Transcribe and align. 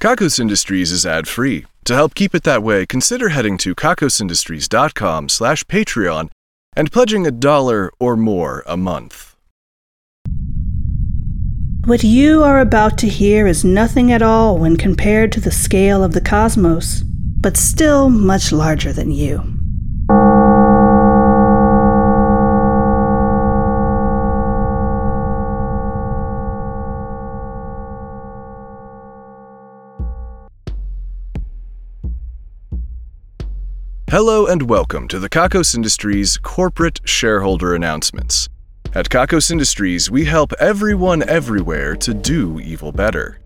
Kakos 0.00 0.40
Industries 0.40 0.92
is 0.92 1.04
ad-free. 1.04 1.66
To 1.84 1.94
help 1.94 2.14
keep 2.14 2.34
it 2.34 2.44
that 2.44 2.62
way, 2.62 2.86
consider 2.86 3.28
heading 3.28 3.58
to 3.58 3.74
kakosindustries.com 3.74 5.28
slash 5.28 5.62
Patreon 5.64 6.30
and 6.74 6.90
pledging 6.90 7.26
a 7.26 7.30
dollar 7.30 7.90
or 8.00 8.16
more 8.16 8.64
a 8.66 8.78
month. 8.78 9.36
What 11.84 12.02
you 12.02 12.42
are 12.42 12.60
about 12.60 12.96
to 12.98 13.08
hear 13.08 13.46
is 13.46 13.62
nothing 13.62 14.10
at 14.10 14.22
all 14.22 14.56
when 14.56 14.78
compared 14.78 15.32
to 15.32 15.40
the 15.40 15.50
scale 15.50 16.02
of 16.02 16.14
the 16.14 16.22
cosmos, 16.22 17.02
but 17.02 17.58
still 17.58 18.08
much 18.08 18.52
larger 18.52 18.94
than 18.94 19.10
you. 19.10 19.59
Hello 34.10 34.46
and 34.46 34.62
welcome 34.62 35.06
to 35.06 35.20
the 35.20 35.28
Kakos 35.28 35.72
Industries 35.72 36.36
corporate 36.36 37.00
shareholder 37.04 37.76
announcements. 37.76 38.48
At 38.92 39.08
Kakos 39.08 39.52
Industries, 39.52 40.10
we 40.10 40.24
help 40.24 40.52
everyone 40.54 41.22
everywhere 41.28 41.94
to 41.94 42.12
do 42.12 42.58
evil 42.58 42.90
better, 42.90 43.38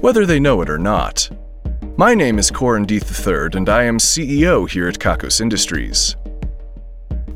whether 0.00 0.24
they 0.24 0.40
know 0.40 0.62
it 0.62 0.70
or 0.70 0.78
not. 0.78 1.28
My 1.98 2.14
name 2.14 2.38
is 2.38 2.50
Corin 2.50 2.86
Deeth 2.86 3.26
III, 3.26 3.54
and 3.58 3.68
I 3.68 3.82
am 3.82 3.98
CEO 3.98 4.66
here 4.66 4.88
at 4.88 4.98
Kakos 4.98 5.42
Industries. 5.42 6.16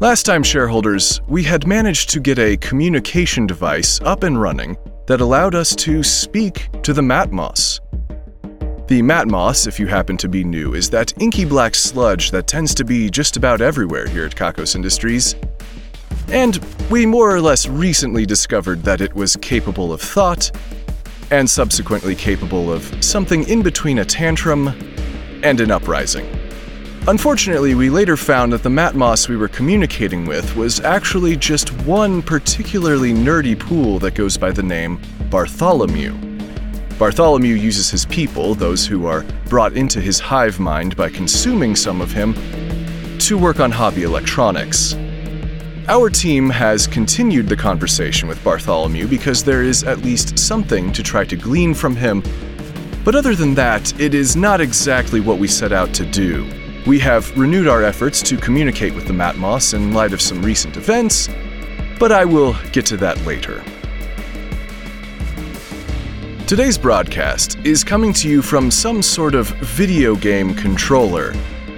Last 0.00 0.22
time, 0.22 0.42
shareholders, 0.42 1.20
we 1.28 1.42
had 1.42 1.66
managed 1.66 2.08
to 2.08 2.20
get 2.20 2.38
a 2.38 2.56
communication 2.56 3.46
device 3.46 4.00
up 4.00 4.22
and 4.22 4.40
running 4.40 4.78
that 5.08 5.20
allowed 5.20 5.54
us 5.54 5.76
to 5.76 6.02
speak 6.02 6.70
to 6.84 6.94
the 6.94 7.02
Matmos. 7.02 7.80
The 8.92 9.00
Matmos, 9.00 9.66
if 9.66 9.80
you 9.80 9.86
happen 9.86 10.18
to 10.18 10.28
be 10.28 10.44
new, 10.44 10.74
is 10.74 10.90
that 10.90 11.14
inky 11.18 11.46
black 11.46 11.74
sludge 11.74 12.30
that 12.30 12.46
tends 12.46 12.74
to 12.74 12.84
be 12.84 13.08
just 13.08 13.38
about 13.38 13.62
everywhere 13.62 14.06
here 14.06 14.26
at 14.26 14.36
Kakos 14.36 14.76
Industries. 14.76 15.34
And 16.28 16.60
we 16.90 17.06
more 17.06 17.34
or 17.34 17.40
less 17.40 17.66
recently 17.66 18.26
discovered 18.26 18.82
that 18.82 19.00
it 19.00 19.14
was 19.14 19.34
capable 19.36 19.94
of 19.94 20.02
thought, 20.02 20.50
and 21.30 21.48
subsequently 21.48 22.14
capable 22.14 22.70
of 22.70 23.02
something 23.02 23.48
in 23.48 23.62
between 23.62 24.00
a 24.00 24.04
tantrum 24.04 24.68
and 25.42 25.62
an 25.62 25.70
uprising. 25.70 26.28
Unfortunately, 27.08 27.74
we 27.74 27.88
later 27.88 28.18
found 28.18 28.52
that 28.52 28.62
the 28.62 28.68
Matmos 28.68 29.26
we 29.26 29.38
were 29.38 29.48
communicating 29.48 30.26
with 30.26 30.54
was 30.54 30.80
actually 30.80 31.34
just 31.34 31.72
one 31.84 32.20
particularly 32.20 33.14
nerdy 33.14 33.58
pool 33.58 33.98
that 34.00 34.14
goes 34.14 34.36
by 34.36 34.50
the 34.50 34.62
name 34.62 35.00
Bartholomew. 35.30 36.31
Bartholomew 37.02 37.56
uses 37.56 37.90
his 37.90 38.06
people, 38.06 38.54
those 38.54 38.86
who 38.86 39.06
are 39.06 39.24
brought 39.46 39.72
into 39.72 40.00
his 40.00 40.20
hive 40.20 40.60
mind 40.60 40.96
by 40.96 41.08
consuming 41.08 41.74
some 41.74 42.00
of 42.00 42.12
him, 42.12 42.32
to 43.18 43.36
work 43.36 43.58
on 43.58 43.72
hobby 43.72 44.04
electronics. 44.04 44.94
Our 45.88 46.08
team 46.08 46.48
has 46.50 46.86
continued 46.86 47.48
the 47.48 47.56
conversation 47.56 48.28
with 48.28 48.42
Bartholomew 48.44 49.08
because 49.08 49.42
there 49.42 49.64
is 49.64 49.82
at 49.82 49.98
least 50.04 50.38
something 50.38 50.92
to 50.92 51.02
try 51.02 51.24
to 51.24 51.34
glean 51.34 51.74
from 51.74 51.96
him. 51.96 52.22
But 53.04 53.16
other 53.16 53.34
than 53.34 53.56
that, 53.56 54.00
it 54.00 54.14
is 54.14 54.36
not 54.36 54.60
exactly 54.60 55.18
what 55.18 55.38
we 55.38 55.48
set 55.48 55.72
out 55.72 55.92
to 55.94 56.06
do. 56.06 56.48
We 56.86 57.00
have 57.00 57.36
renewed 57.36 57.66
our 57.66 57.82
efforts 57.82 58.22
to 58.22 58.36
communicate 58.36 58.94
with 58.94 59.08
the 59.08 59.12
Matmos 59.12 59.74
in 59.74 59.92
light 59.92 60.12
of 60.12 60.22
some 60.22 60.40
recent 60.40 60.76
events, 60.76 61.28
but 61.98 62.12
I 62.12 62.24
will 62.24 62.54
get 62.70 62.86
to 62.86 62.96
that 62.98 63.20
later. 63.26 63.60
Today's 66.52 66.76
broadcast 66.76 67.56
is 67.64 67.82
coming 67.82 68.12
to 68.12 68.28
you 68.28 68.42
from 68.42 68.70
some 68.70 69.00
sort 69.00 69.34
of 69.34 69.48
video 69.60 70.14
game 70.14 70.52
controller. 70.52 71.32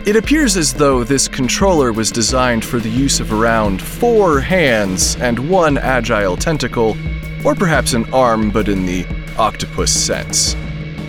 It 0.05 0.17
appears 0.17 0.57
as 0.57 0.75
though 0.75 1.05
this 1.05 1.29
controller 1.29 1.93
was 1.93 2.11
designed 2.11 2.65
for 2.65 2.81
the 2.81 2.91
use 2.91 3.21
of 3.21 3.33
around 3.33 3.81
four 3.81 4.41
hands 4.41 5.15
and 5.21 5.49
one 5.49 5.79
agile 5.79 6.37
tentacle, 6.37 6.97
or 7.45 7.55
perhaps 7.55 7.93
an 7.93 8.13
arm 8.13 8.51
but 8.51 8.67
in 8.69 8.85
the 8.85 9.07
octopus 9.39 9.93
sense. 9.93 10.57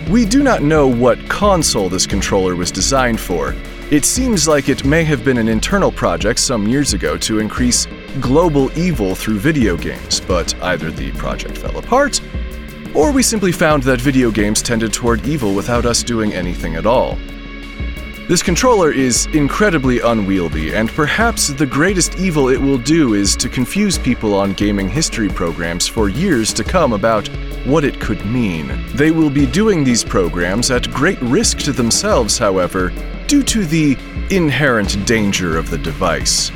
We 0.08 0.26
do 0.26 0.44
not 0.44 0.62
know 0.62 0.86
what 0.86 1.28
console 1.28 1.88
this 1.88 2.06
controller 2.06 2.54
was 2.54 2.70
designed 2.70 3.18
for. 3.18 3.52
It 3.90 4.04
seems 4.04 4.46
like 4.46 4.68
it 4.68 4.84
may 4.84 5.02
have 5.02 5.24
been 5.24 5.38
an 5.38 5.48
internal 5.48 5.90
project 5.90 6.38
some 6.38 6.68
years 6.68 6.92
ago 6.92 7.16
to 7.18 7.40
increase 7.40 7.88
global 8.20 8.70
evil 8.78 9.16
through 9.16 9.40
video 9.40 9.76
games, 9.76 10.20
but 10.20 10.54
either 10.62 10.92
the 10.92 11.10
project 11.14 11.58
fell 11.58 11.76
apart 11.78 12.20
or 12.96 13.12
we 13.12 13.22
simply 13.22 13.52
found 13.52 13.82
that 13.82 14.00
video 14.00 14.30
games 14.30 14.62
tended 14.62 14.92
toward 14.92 15.24
evil 15.26 15.54
without 15.54 15.84
us 15.84 16.02
doing 16.02 16.32
anything 16.32 16.76
at 16.76 16.86
all. 16.86 17.18
This 18.26 18.42
controller 18.42 18.90
is 18.90 19.26
incredibly 19.26 20.00
unwieldy, 20.00 20.74
and 20.74 20.88
perhaps 20.88 21.48
the 21.48 21.66
greatest 21.66 22.18
evil 22.18 22.48
it 22.48 22.60
will 22.60 22.78
do 22.78 23.14
is 23.14 23.36
to 23.36 23.48
confuse 23.48 23.98
people 23.98 24.34
on 24.34 24.54
gaming 24.54 24.88
history 24.88 25.28
programs 25.28 25.86
for 25.86 26.08
years 26.08 26.52
to 26.54 26.64
come 26.64 26.92
about 26.94 27.28
what 27.66 27.84
it 27.84 28.00
could 28.00 28.24
mean. 28.24 28.84
They 28.94 29.10
will 29.12 29.30
be 29.30 29.46
doing 29.46 29.84
these 29.84 30.02
programs 30.02 30.72
at 30.72 30.90
great 30.90 31.20
risk 31.20 31.58
to 31.58 31.72
themselves, 31.72 32.38
however, 32.38 32.92
due 33.28 33.42
to 33.44 33.64
the 33.64 33.96
inherent 34.30 35.06
danger 35.06 35.56
of 35.56 35.70
the 35.70 35.78
device. 35.78 36.50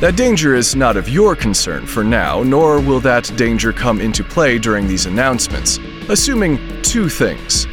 That 0.00 0.16
danger 0.16 0.54
is 0.54 0.76
not 0.76 0.96
of 0.96 1.08
your 1.08 1.34
concern 1.34 1.86
for 1.86 2.04
now, 2.04 2.42
nor 2.42 2.80
will 2.80 3.00
that 3.00 3.32
danger 3.36 3.72
come 3.72 4.00
into 4.00 4.22
play 4.22 4.58
during 4.58 4.86
these 4.86 5.06
announcements, 5.06 5.78
assuming 6.08 6.58
two 6.82 7.08
things. 7.08 7.66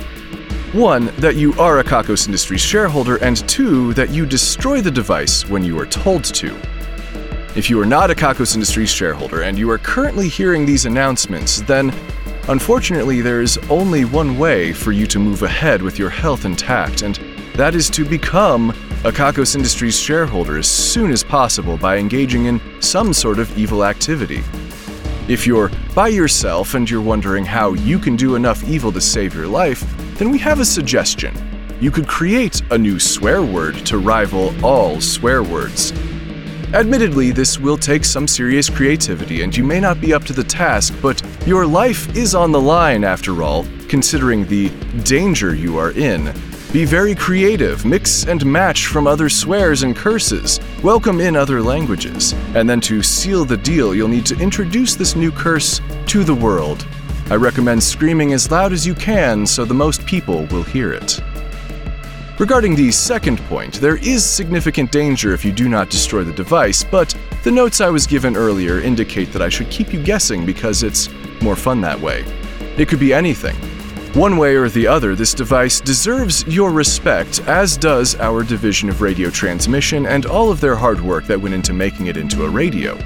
One, 0.71 1.07
that 1.17 1.35
you 1.35 1.53
are 1.59 1.79
a 1.79 1.83
Kakos 1.83 2.27
Industries 2.27 2.61
shareholder, 2.61 3.17
and 3.17 3.45
two, 3.49 3.93
that 3.95 4.11
you 4.11 4.25
destroy 4.25 4.79
the 4.79 4.91
device 4.91 5.49
when 5.49 5.63
you 5.65 5.77
are 5.79 5.85
told 5.85 6.23
to. 6.25 6.55
If 7.53 7.69
you 7.69 7.81
are 7.81 7.85
not 7.85 8.11
a 8.11 8.15
Kakos 8.15 8.53
Industries 8.53 8.89
shareholder 8.89 9.41
and 9.41 9.59
you 9.59 9.69
are 9.69 9.77
currently 9.77 10.29
hearing 10.29 10.65
these 10.65 10.85
announcements, 10.85 11.59
then 11.61 11.93
unfortunately 12.47 13.19
there 13.19 13.41
is 13.41 13.57
only 13.69 14.05
one 14.05 14.37
way 14.37 14.71
for 14.71 14.93
you 14.93 15.05
to 15.07 15.19
move 15.19 15.41
ahead 15.41 15.81
with 15.81 15.99
your 15.99 16.09
health 16.09 16.45
intact, 16.45 17.01
and 17.01 17.19
that 17.55 17.75
is 17.75 17.89
to 17.89 18.05
become 18.05 18.73
a 19.03 19.11
Kakos 19.11 19.55
Industries 19.55 19.99
shareholder 19.99 20.59
as 20.59 20.69
soon 20.69 21.09
as 21.09 21.23
possible 21.23 21.75
by 21.75 21.97
engaging 21.97 22.45
in 22.45 22.61
some 22.83 23.13
sort 23.13 23.39
of 23.39 23.57
evil 23.57 23.83
activity. 23.83 24.43
If 25.27 25.47
you're 25.47 25.71
by 25.95 26.09
yourself 26.09 26.75
and 26.75 26.87
you're 26.87 27.01
wondering 27.01 27.43
how 27.43 27.73
you 27.73 27.97
can 27.97 28.15
do 28.15 28.35
enough 28.35 28.63
evil 28.63 28.91
to 28.91 29.01
save 29.01 29.33
your 29.33 29.47
life, 29.47 29.83
then 30.19 30.29
we 30.29 30.37
have 30.37 30.59
a 30.59 30.65
suggestion. 30.65 31.33
You 31.79 31.89
could 31.89 32.07
create 32.07 32.61
a 32.69 32.77
new 32.77 32.99
swear 32.99 33.41
word 33.41 33.83
to 33.87 33.97
rival 33.97 34.53
all 34.63 35.01
swear 35.01 35.41
words. 35.41 35.93
Admittedly, 36.71 37.31
this 37.31 37.57
will 37.57 37.77
take 37.77 38.05
some 38.05 38.27
serious 38.27 38.69
creativity 38.69 39.41
and 39.41 39.57
you 39.57 39.63
may 39.63 39.79
not 39.79 39.99
be 39.99 40.13
up 40.13 40.25
to 40.25 40.33
the 40.33 40.43
task, 40.43 40.93
but 41.01 41.23
your 41.47 41.65
life 41.65 42.15
is 42.15 42.35
on 42.35 42.51
the 42.51 42.61
line 42.61 43.03
after 43.03 43.41
all, 43.41 43.65
considering 43.89 44.45
the 44.45 44.69
danger 45.03 45.55
you 45.55 45.75
are 45.79 45.89
in. 45.93 46.31
Be 46.71 46.85
very 46.85 47.13
creative, 47.15 47.83
mix 47.83 48.25
and 48.25 48.45
match 48.45 48.87
from 48.87 49.05
other 49.05 49.27
swears 49.27 49.83
and 49.83 49.93
curses, 49.93 50.61
welcome 50.81 51.19
in 51.19 51.35
other 51.35 51.61
languages, 51.61 52.31
and 52.55 52.69
then 52.69 52.79
to 52.81 53.03
seal 53.03 53.43
the 53.43 53.57
deal, 53.57 53.93
you'll 53.93 54.07
need 54.07 54.25
to 54.27 54.39
introduce 54.39 54.95
this 54.95 55.13
new 55.13 55.33
curse 55.33 55.81
to 56.05 56.23
the 56.23 56.33
world. 56.33 56.87
I 57.29 57.35
recommend 57.35 57.83
screaming 57.83 58.31
as 58.31 58.49
loud 58.49 58.71
as 58.71 58.87
you 58.87 58.95
can 58.95 59.45
so 59.45 59.65
the 59.65 59.73
most 59.73 60.05
people 60.05 60.45
will 60.45 60.63
hear 60.63 60.93
it. 60.93 61.21
Regarding 62.39 62.73
the 62.73 62.89
second 62.89 63.39
point, 63.49 63.73
there 63.81 63.97
is 63.97 64.23
significant 64.23 64.93
danger 64.93 65.33
if 65.33 65.43
you 65.43 65.51
do 65.51 65.67
not 65.67 65.89
destroy 65.89 66.23
the 66.23 66.31
device, 66.31 66.85
but 66.85 67.13
the 67.43 67.51
notes 67.51 67.81
I 67.81 67.89
was 67.89 68.07
given 68.07 68.37
earlier 68.37 68.79
indicate 68.79 69.33
that 69.33 69.41
I 69.41 69.49
should 69.49 69.69
keep 69.69 69.91
you 69.91 70.01
guessing 70.01 70.45
because 70.45 70.83
it's 70.83 71.09
more 71.41 71.57
fun 71.57 71.81
that 71.81 71.99
way. 71.99 72.23
It 72.77 72.87
could 72.87 72.99
be 73.01 73.13
anything. 73.13 73.57
One 74.13 74.35
way 74.35 74.57
or 74.57 74.67
the 74.67 74.87
other, 74.87 75.15
this 75.15 75.33
device 75.33 75.79
deserves 75.79 76.45
your 76.45 76.71
respect, 76.71 77.39
as 77.47 77.77
does 77.77 78.15
our 78.15 78.43
division 78.43 78.89
of 78.89 78.99
radio 78.99 79.29
transmission 79.29 80.05
and 80.05 80.25
all 80.25 80.51
of 80.51 80.59
their 80.59 80.75
hard 80.75 80.99
work 80.99 81.23
that 81.27 81.39
went 81.39 81.55
into 81.55 81.71
making 81.71 82.07
it 82.07 82.17
into 82.17 82.43
a 82.43 82.49
radio. 82.49 82.97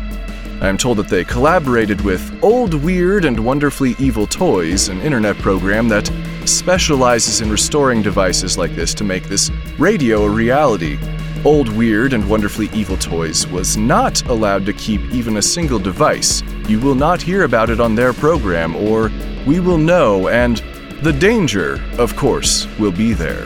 I 0.61 0.67
am 0.67 0.79
told 0.79 0.97
that 0.97 1.07
they 1.07 1.23
collaborated 1.23 2.01
with 2.01 2.43
Old 2.43 2.73
Weird 2.73 3.23
and 3.23 3.39
Wonderfully 3.39 3.95
Evil 3.99 4.25
Toys, 4.25 4.89
an 4.89 4.99
internet 5.01 5.37
program 5.37 5.87
that 5.89 6.11
specializes 6.45 7.41
in 7.41 7.51
restoring 7.51 8.01
devices 8.01 8.57
like 8.57 8.71
this 8.71 8.95
to 8.95 9.03
make 9.03 9.25
this 9.25 9.51
radio 9.77 10.23
a 10.23 10.29
reality. 10.29 10.97
Old 11.45 11.69
Weird 11.69 12.13
and 12.13 12.27
Wonderfully 12.27 12.71
Evil 12.73 12.97
Toys 12.97 13.45
was 13.45 13.77
not 13.77 14.27
allowed 14.27 14.65
to 14.65 14.73
keep 14.73 15.01
even 15.11 15.37
a 15.37 15.41
single 15.43 15.77
device. 15.77 16.41
You 16.67 16.79
will 16.79 16.95
not 16.95 17.21
hear 17.21 17.43
about 17.43 17.69
it 17.69 17.79
on 17.79 17.93
their 17.93 18.11
program, 18.11 18.75
or 18.75 19.11
we 19.45 19.59
will 19.59 19.77
know, 19.77 20.29
and 20.29 20.63
the 21.05 21.13
danger, 21.13 21.79
of 21.99 22.15
course, 22.15 22.65
will 22.79 22.91
be 22.91 23.13
there. 23.13 23.45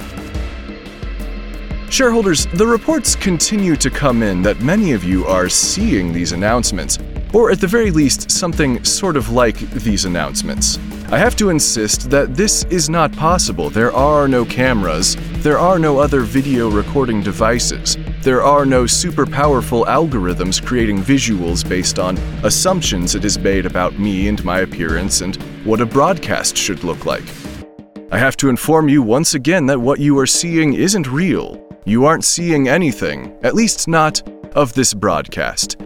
Shareholders, 1.90 2.46
the 2.54 2.66
reports 2.66 3.18
continue 3.18 3.76
to 3.76 3.90
come 3.90 4.24
in 4.24 4.42
that 4.44 4.62
many 4.62 4.94
of 4.94 5.04
you 5.04 5.26
are 5.26 5.50
seeing 5.50 6.14
these 6.14 6.32
announcements, 6.32 7.00
or 7.34 7.52
at 7.52 7.60
the 7.60 7.68
very 7.68 7.92
least, 7.92 8.32
something 8.32 8.82
sort 8.86 9.18
of 9.18 9.32
like 9.32 9.58
these 9.72 10.06
announcements. 10.06 10.80
I 11.12 11.18
have 11.18 11.36
to 11.36 11.50
insist 11.50 12.10
that 12.10 12.34
this 12.34 12.64
is 12.70 12.90
not 12.90 13.12
possible. 13.12 13.70
There 13.70 13.92
are 13.92 14.30
no 14.30 14.46
cameras, 14.46 15.18
there 15.44 15.60
are 15.60 15.80
no 15.80 16.00
other 16.00 16.22
video 16.22 16.70
recording 16.70 17.22
devices, 17.22 17.98
there 18.22 18.42
are 18.42 18.66
no 18.66 18.86
super 18.86 19.26
powerful 19.26 19.84
algorithms 19.84 20.66
creating 20.66 21.00
visuals 21.00 21.68
based 21.68 22.00
on 22.00 22.18
assumptions 22.46 23.16
it 23.16 23.26
is 23.26 23.38
made 23.38 23.66
about 23.66 24.00
me 24.00 24.30
and 24.30 24.42
my 24.46 24.60
appearance 24.60 25.20
and 25.20 25.36
what 25.66 25.82
a 25.82 25.86
broadcast 25.86 26.56
should 26.56 26.86
look 26.86 27.06
like. 27.06 27.26
I 28.12 28.18
have 28.18 28.38
to 28.38 28.50
inform 28.50 28.90
you 28.90 29.04
once 29.04 29.36
again 29.36 29.68
that 29.68 29.80
what 29.80 30.00
you 30.00 30.18
are 30.18 30.26
seeing 30.26 30.74
isn't 30.74 31.12
real. 31.12 31.64
You 31.86 32.06
aren't 32.06 32.26
seeing 32.26 32.68
anything, 32.68 33.38
at 33.44 33.54
least 33.54 33.88
not 33.88 34.28
of 34.56 34.74
this 34.74 34.96
broadcast. 34.96 35.78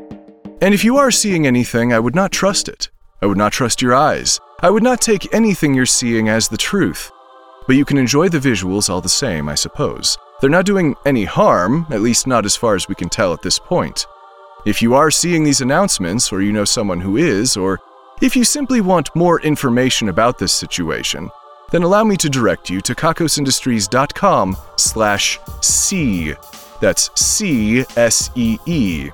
And 0.61 0.73
if 0.73 0.85
you 0.85 0.95
are 0.95 1.11
seeing 1.11 1.45
anything, 1.45 1.91
I 1.91 1.99
would 1.99 2.15
not 2.15 2.31
trust 2.31 2.69
it. 2.69 2.89
I 3.21 3.25
would 3.25 3.37
not 3.37 3.51
trust 3.51 3.81
your 3.81 3.93
eyes. 3.93 4.39
I 4.61 4.69
would 4.69 4.83
not 4.83 5.01
take 5.01 5.33
anything 5.33 5.73
you're 5.73 5.85
seeing 5.85 6.29
as 6.29 6.47
the 6.47 6.55
truth. 6.55 7.11
But 7.67 7.75
you 7.75 7.83
can 7.83 7.97
enjoy 7.97 8.29
the 8.29 8.39
visuals 8.39 8.89
all 8.89 9.01
the 9.01 9.09
same, 9.09 9.49
I 9.49 9.55
suppose. 9.55 10.17
They're 10.39 10.49
not 10.49 10.65
doing 10.65 10.95
any 11.05 11.25
harm, 11.25 11.85
at 11.89 11.99
least 11.99 12.25
not 12.25 12.45
as 12.45 12.55
far 12.55 12.75
as 12.75 12.87
we 12.87 12.95
can 12.95 13.09
tell 13.09 13.33
at 13.33 13.41
this 13.41 13.59
point. 13.59 14.07
If 14.65 14.81
you 14.81 14.93
are 14.93 15.11
seeing 15.11 15.43
these 15.43 15.59
announcements, 15.59 16.31
or 16.31 16.41
you 16.41 16.53
know 16.53 16.63
someone 16.63 17.01
who 17.01 17.17
is, 17.17 17.57
or 17.57 17.81
if 18.21 18.33
you 18.33 18.45
simply 18.45 18.79
want 18.79 19.13
more 19.13 19.41
information 19.41 20.07
about 20.07 20.37
this 20.37 20.53
situation, 20.53 21.29
then 21.73 21.81
allow 21.81 22.03
me 22.03 22.15
to 22.15 22.29
direct 22.29 22.69
you 22.69 22.79
to 22.81 22.93
kakosindustries.com 22.93 24.55
slash 24.77 25.39
C. 25.59 26.35
That's 26.79 27.09
C-S-E-E. 27.15 29.09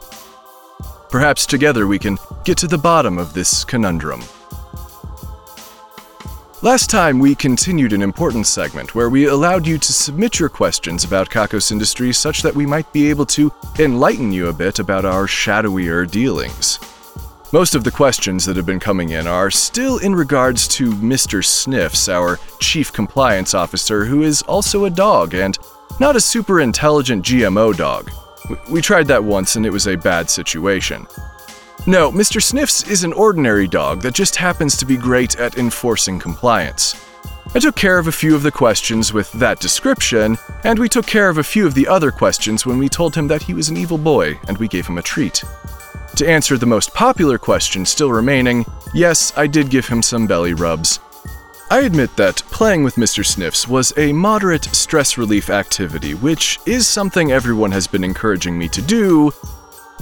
Perhaps 1.10 1.46
together 1.46 1.88
we 1.88 1.98
can 1.98 2.18
get 2.44 2.58
to 2.58 2.68
the 2.68 2.78
bottom 2.78 3.18
of 3.18 3.34
this 3.34 3.64
conundrum. 3.64 4.22
Last 6.62 6.90
time, 6.90 7.20
we 7.20 7.34
continued 7.34 7.94
an 7.94 8.02
important 8.02 8.46
segment 8.46 8.94
where 8.94 9.10
we 9.10 9.28
allowed 9.28 9.66
you 9.66 9.78
to 9.78 9.94
submit 9.94 10.38
your 10.38 10.50
questions 10.50 11.06
about 11.06 11.30
Kakos 11.30 11.72
Industries 11.72 12.18
such 12.18 12.42
that 12.42 12.54
we 12.54 12.66
might 12.66 12.92
be 12.92 13.10
able 13.10 13.26
to 13.28 13.54
enlighten 13.80 14.34
you 14.34 14.50
a 14.50 14.54
bit 14.54 14.80
about 14.80 15.06
our 15.06 15.28
shadowier 15.28 16.10
dealings. 16.12 16.78
Most 17.52 17.74
of 17.74 17.84
the 17.84 17.90
questions 17.90 18.46
that 18.46 18.58
have 18.58 18.68
been 18.68 18.80
coming 18.80 19.10
in 19.10 19.26
are 19.26 19.50
still 19.50 19.98
in 19.98 20.14
regards 20.14 20.68
to 20.68 20.92
Mr. 20.92 21.44
Sniffs, 21.44 22.08
our 22.08 22.38
chief 22.60 22.94
compliance 22.94 23.56
officer, 23.56 24.06
who 24.06 24.22
is 24.22 24.44
also 24.44 24.86
a 24.86 24.90
dog 24.92 25.34
and 25.34 25.58
not 26.00 26.16
a 26.16 26.22
super 26.22 26.60
intelligent 26.60 27.26
GMO 27.26 27.76
dog. 27.76 28.12
We 28.70 28.84
tried 28.84 29.08
that 29.08 29.24
once 29.24 29.56
and 29.56 29.66
it 29.66 29.72
was 29.72 29.88
a 29.88 29.96
bad 29.96 30.30
situation. 30.30 31.08
No, 31.88 32.12
Mr. 32.12 32.40
Sniffs 32.40 32.88
is 32.88 33.04
an 33.04 33.14
ordinary 33.14 33.68
dog 33.68 34.04
that 34.04 34.14
just 34.14 34.36
happens 34.36 34.78
to 34.78 34.86
be 34.86 34.96
great 34.96 35.40
at 35.40 35.58
enforcing 35.58 36.20
compliance. 36.20 37.04
I 37.56 37.60
took 37.60 37.76
care 37.76 37.98
of 37.98 38.06
a 38.06 38.12
few 38.12 38.36
of 38.36 38.44
the 38.44 38.52
questions 38.52 39.12
with 39.12 39.32
that 39.32 39.60
description, 39.60 40.38
and 40.64 40.78
we 40.78 40.88
took 40.88 41.08
care 41.08 41.30
of 41.30 41.40
a 41.40 41.44
few 41.44 41.66
of 41.66 41.74
the 41.74 41.88
other 41.88 42.12
questions 42.12 42.68
when 42.68 42.78
we 42.78 42.90
told 42.90 43.16
him 43.16 43.28
that 43.30 43.42
he 43.42 43.56
was 43.56 43.70
an 43.70 43.78
evil 43.78 43.98
boy 43.98 44.40
and 44.48 44.56
we 44.60 44.68
gave 44.68 44.86
him 44.86 45.00
a 45.00 45.02
treat. 45.02 45.44
To 46.20 46.28
answer 46.30 46.58
the 46.58 46.66
most 46.66 46.94
popular 46.94 47.38
question 47.38 47.86
still 47.86 48.12
remaining, 48.12 48.66
yes, 48.94 49.32
I 49.38 49.48
did 49.48 49.70
give 49.70 49.88
him 49.88 50.02
some 50.02 50.28
belly 50.28 50.54
rubs. 50.54 51.00
I 51.72 51.84
admit 51.84 52.14
that 52.18 52.44
playing 52.52 52.84
with 52.84 52.96
Mr. 52.96 53.26
Sniffs 53.26 53.70
was 53.70 53.94
a 53.96 54.12
moderate 54.12 54.66
stress 54.66 55.18
relief 55.18 55.50
activity, 55.50 56.16
which 56.16 56.60
is 56.66 56.90
something 56.90 57.32
everyone 57.32 57.72
has 57.72 57.88
been 57.88 58.04
encouraging 58.04 58.58
me 58.58 58.68
to 58.68 58.82
do 58.82 59.32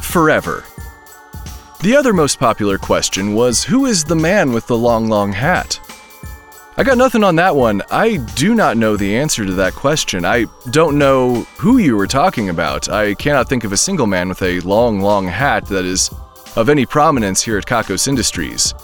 forever. 0.01 0.63
The 1.81 1.95
other 1.95 2.13
most 2.13 2.39
popular 2.39 2.79
question 2.79 3.35
was 3.35 3.63
Who 3.65 3.85
is 3.85 4.03
the 4.03 4.15
man 4.15 4.53
with 4.53 4.65
the 4.65 4.75
long, 4.75 5.09
long 5.09 5.31
hat? 5.33 5.79
I 6.79 6.83
got 6.83 6.99
nothing 6.99 7.23
on 7.23 7.37
that 7.37 7.55
one. 7.55 7.81
I 7.89 8.17
do 8.35 8.53
not 8.53 8.77
know 8.77 8.95
the 8.95 9.17
answer 9.17 9.43
to 9.43 9.53
that 9.53 9.73
question. 9.73 10.25
I 10.25 10.45
don't 10.69 10.99
know 10.99 11.41
who 11.57 11.79
you 11.79 11.97
were 11.97 12.05
talking 12.05 12.49
about. 12.49 12.87
I 12.87 13.15
cannot 13.15 13.49
think 13.49 13.63
of 13.63 13.71
a 13.71 13.77
single 13.77 14.05
man 14.05 14.29
with 14.29 14.43
a 14.43 14.59
long, 14.59 14.99
long 14.99 15.25
hat 15.25 15.65
that 15.65 15.85
is 15.85 16.11
of 16.55 16.69
any 16.69 16.85
prominence 16.85 17.41
here 17.41 17.57
at 17.57 17.65
Kakos 17.65 18.07
Industries. 18.07 18.75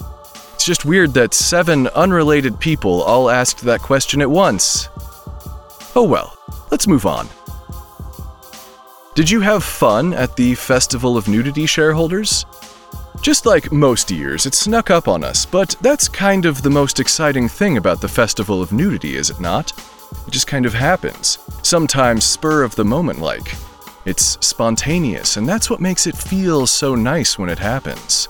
It's 0.55 0.65
just 0.65 0.85
weird 0.85 1.13
that 1.13 1.35
seven 1.35 1.87
unrelated 1.89 2.59
people 2.59 3.03
all 3.03 3.29
asked 3.29 3.61
that 3.61 3.81
question 3.81 4.21
at 4.21 4.31
once. 4.31 4.89
Oh 5.95 6.07
well, 6.09 6.35
let's 6.71 6.87
move 6.87 7.05
on. 7.05 7.29
Did 9.13 9.29
you 9.29 9.41
have 9.41 9.63
fun 9.63 10.15
at 10.15 10.35
the 10.35 10.55
Festival 10.55 11.15
of 11.15 11.27
Nudity 11.27 11.67
shareholders? 11.67 12.47
Just 13.21 13.45
like 13.45 13.71
most 13.71 14.11
years, 14.11 14.45
it 14.45 14.53
snuck 14.53 14.89
up 14.89 15.07
on 15.07 15.23
us, 15.23 15.45
but 15.45 15.75
that's 15.81 16.09
kind 16.09 16.45
of 16.45 16.61
the 16.61 16.69
most 16.69 16.99
exciting 16.99 17.47
thing 17.47 17.77
about 17.77 18.01
the 18.01 18.07
Festival 18.07 18.61
of 18.61 18.71
Nudity, 18.73 19.15
is 19.15 19.29
it 19.29 19.39
not? 19.39 19.71
It 20.27 20.31
just 20.31 20.47
kind 20.47 20.65
of 20.65 20.73
happens, 20.73 21.37
sometimes 21.61 22.25
spur 22.25 22.63
of 22.63 22.75
the 22.75 22.83
moment 22.83 23.19
like. 23.19 23.55
It's 24.05 24.37
spontaneous, 24.45 25.37
and 25.37 25.47
that's 25.47 25.69
what 25.69 25.79
makes 25.79 26.05
it 26.07 26.17
feel 26.17 26.67
so 26.67 26.95
nice 26.95 27.39
when 27.39 27.49
it 27.49 27.59
happens. 27.59 28.27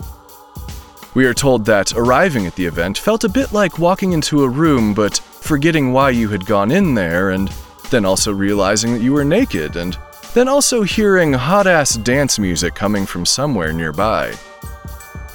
We 1.15 1.25
are 1.25 1.33
told 1.33 1.65
that 1.65 1.93
arriving 1.93 2.45
at 2.45 2.55
the 2.55 2.65
event 2.65 2.97
felt 2.97 3.23
a 3.23 3.29
bit 3.29 3.51
like 3.51 3.79
walking 3.79 4.13
into 4.13 4.43
a 4.43 4.49
room 4.49 4.93
but 4.93 5.17
forgetting 5.17 5.93
why 5.93 6.09
you 6.11 6.29
had 6.29 6.45
gone 6.45 6.71
in 6.71 6.93
there, 6.93 7.31
and 7.31 7.47
then 7.89 8.05
also 8.05 8.31
realizing 8.31 8.93
that 8.93 9.01
you 9.01 9.13
were 9.13 9.25
naked, 9.25 9.75
and 9.75 9.97
then 10.33 10.47
also 10.47 10.83
hearing 10.83 11.33
hot 11.33 11.67
ass 11.67 11.95
dance 11.95 12.37
music 12.37 12.75
coming 12.75 13.05
from 13.05 13.25
somewhere 13.25 13.73
nearby. 13.73 14.33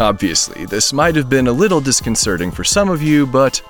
Obviously, 0.01 0.65
this 0.65 0.93
might 0.93 1.17
have 1.17 1.29
been 1.29 1.49
a 1.49 1.53
little 1.53 1.81
disconcerting 1.81 2.53
for 2.53 2.63
some 2.63 2.89
of 2.89 3.03
you, 3.03 3.27
but 3.27 3.61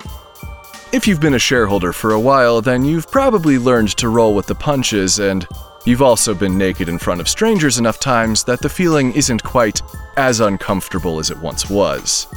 if 0.91 1.07
you've 1.07 1.19
been 1.19 1.33
a 1.33 1.39
shareholder 1.39 1.91
for 1.91 2.11
a 2.11 2.19
while, 2.19 2.61
then 2.61 2.85
you've 2.85 3.09
probably 3.09 3.57
learned 3.57 3.89
to 3.97 4.09
roll 4.09 4.35
with 4.35 4.45
the 4.45 4.53
punches, 4.53 5.17
and 5.17 5.47
you've 5.85 6.03
also 6.03 6.35
been 6.35 6.55
naked 6.55 6.87
in 6.87 6.99
front 6.99 7.19
of 7.19 7.27
strangers 7.27 7.79
enough 7.79 7.99
times 7.99 8.43
that 8.43 8.61
the 8.61 8.69
feeling 8.69 9.11
isn't 9.13 9.43
quite 9.43 9.81
as 10.17 10.39
uncomfortable 10.39 11.17
as 11.17 11.31
it 11.31 11.37
once 11.39 11.67
was. 11.67 12.27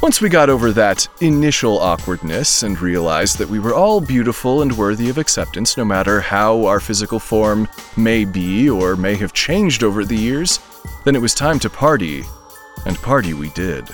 Once 0.00 0.20
we 0.20 0.28
got 0.28 0.48
over 0.50 0.70
that 0.70 1.08
initial 1.22 1.80
awkwardness 1.80 2.62
and 2.62 2.80
realized 2.80 3.36
that 3.38 3.48
we 3.48 3.58
were 3.58 3.74
all 3.74 4.00
beautiful 4.00 4.62
and 4.62 4.78
worthy 4.78 5.08
of 5.08 5.18
acceptance 5.18 5.76
no 5.76 5.84
matter 5.84 6.20
how 6.20 6.64
our 6.66 6.78
physical 6.78 7.18
form 7.18 7.66
may 7.96 8.24
be 8.24 8.70
or 8.70 8.94
may 8.94 9.16
have 9.16 9.32
changed 9.32 9.82
over 9.82 10.04
the 10.04 10.16
years, 10.16 10.60
then 11.04 11.16
it 11.16 11.22
was 11.22 11.34
time 11.34 11.58
to 11.58 11.68
party 11.68 12.24
and 12.86 12.96
party 12.96 13.34
we 13.34 13.50
did. 13.50 13.88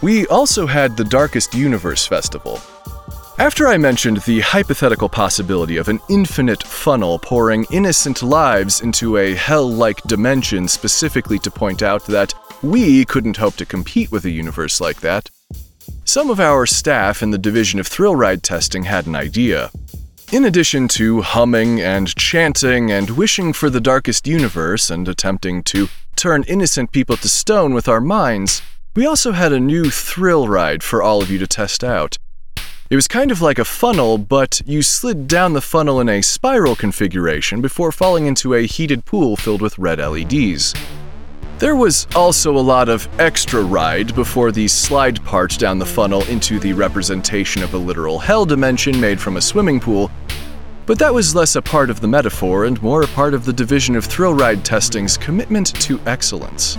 We 0.00 0.26
also 0.28 0.66
had 0.66 0.96
the 0.96 1.04
Darkest 1.04 1.54
Universe 1.54 2.06
Festival. 2.06 2.60
After 3.38 3.68
I 3.68 3.76
mentioned 3.76 4.18
the 4.18 4.40
hypothetical 4.40 5.08
possibility 5.08 5.76
of 5.76 5.88
an 5.88 6.00
infinite 6.08 6.62
funnel 6.62 7.18
pouring 7.18 7.66
innocent 7.70 8.22
lives 8.22 8.80
into 8.80 9.16
a 9.16 9.34
hell 9.34 9.70
like 9.70 10.02
dimension 10.02 10.66
specifically 10.66 11.38
to 11.40 11.50
point 11.50 11.82
out 11.82 12.04
that 12.06 12.34
we 12.62 13.04
couldn't 13.04 13.36
hope 13.36 13.54
to 13.56 13.66
compete 13.66 14.10
with 14.10 14.24
a 14.24 14.30
universe 14.30 14.80
like 14.80 15.00
that, 15.00 15.30
some 16.04 16.30
of 16.30 16.40
our 16.40 16.64
staff 16.66 17.22
in 17.22 17.30
the 17.30 17.38
Division 17.38 17.78
of 17.78 17.86
Thrill 17.86 18.16
Ride 18.16 18.42
Testing 18.42 18.84
had 18.84 19.06
an 19.06 19.14
idea. 19.14 19.70
In 20.30 20.44
addition 20.44 20.88
to 20.88 21.22
humming 21.22 21.80
and 21.80 22.14
chanting 22.14 22.92
and 22.92 23.08
wishing 23.08 23.54
for 23.54 23.70
the 23.70 23.80
darkest 23.80 24.26
universe 24.26 24.90
and 24.90 25.08
attempting 25.08 25.62
to 25.62 25.88
turn 26.16 26.44
innocent 26.46 26.92
people 26.92 27.16
to 27.16 27.30
stone 27.30 27.72
with 27.72 27.88
our 27.88 28.00
minds, 28.02 28.60
we 28.94 29.06
also 29.06 29.32
had 29.32 29.54
a 29.54 29.58
new 29.58 29.88
thrill 29.88 30.46
ride 30.46 30.82
for 30.82 31.02
all 31.02 31.22
of 31.22 31.30
you 31.30 31.38
to 31.38 31.46
test 31.46 31.82
out. 31.82 32.18
It 32.90 32.96
was 32.96 33.08
kind 33.08 33.30
of 33.30 33.40
like 33.40 33.58
a 33.58 33.64
funnel, 33.64 34.18
but 34.18 34.60
you 34.66 34.82
slid 34.82 35.28
down 35.28 35.54
the 35.54 35.62
funnel 35.62 35.98
in 35.98 36.10
a 36.10 36.20
spiral 36.20 36.76
configuration 36.76 37.62
before 37.62 37.90
falling 37.90 38.26
into 38.26 38.52
a 38.52 38.66
heated 38.66 39.06
pool 39.06 39.34
filled 39.34 39.62
with 39.62 39.78
red 39.78 39.98
LEDs. 39.98 40.74
There 41.58 41.74
was 41.74 42.06
also 42.14 42.56
a 42.56 42.60
lot 42.60 42.88
of 42.88 43.08
extra 43.18 43.60
ride 43.60 44.14
before 44.14 44.52
the 44.52 44.68
slide 44.68 45.24
part 45.24 45.58
down 45.58 45.80
the 45.80 45.84
funnel 45.84 46.22
into 46.26 46.60
the 46.60 46.72
representation 46.72 47.64
of 47.64 47.74
a 47.74 47.78
literal 47.78 48.20
hell 48.20 48.46
dimension 48.46 49.00
made 49.00 49.20
from 49.20 49.36
a 49.36 49.40
swimming 49.40 49.80
pool, 49.80 50.08
but 50.86 51.00
that 51.00 51.12
was 51.12 51.34
less 51.34 51.56
a 51.56 51.62
part 51.62 51.90
of 51.90 52.00
the 52.00 52.06
metaphor 52.06 52.66
and 52.66 52.80
more 52.80 53.02
a 53.02 53.08
part 53.08 53.34
of 53.34 53.44
the 53.44 53.52
Division 53.52 53.96
of 53.96 54.04
Thrill 54.04 54.34
Ride 54.34 54.64
Testing's 54.64 55.16
commitment 55.16 55.74
to 55.82 55.98
excellence. 56.06 56.78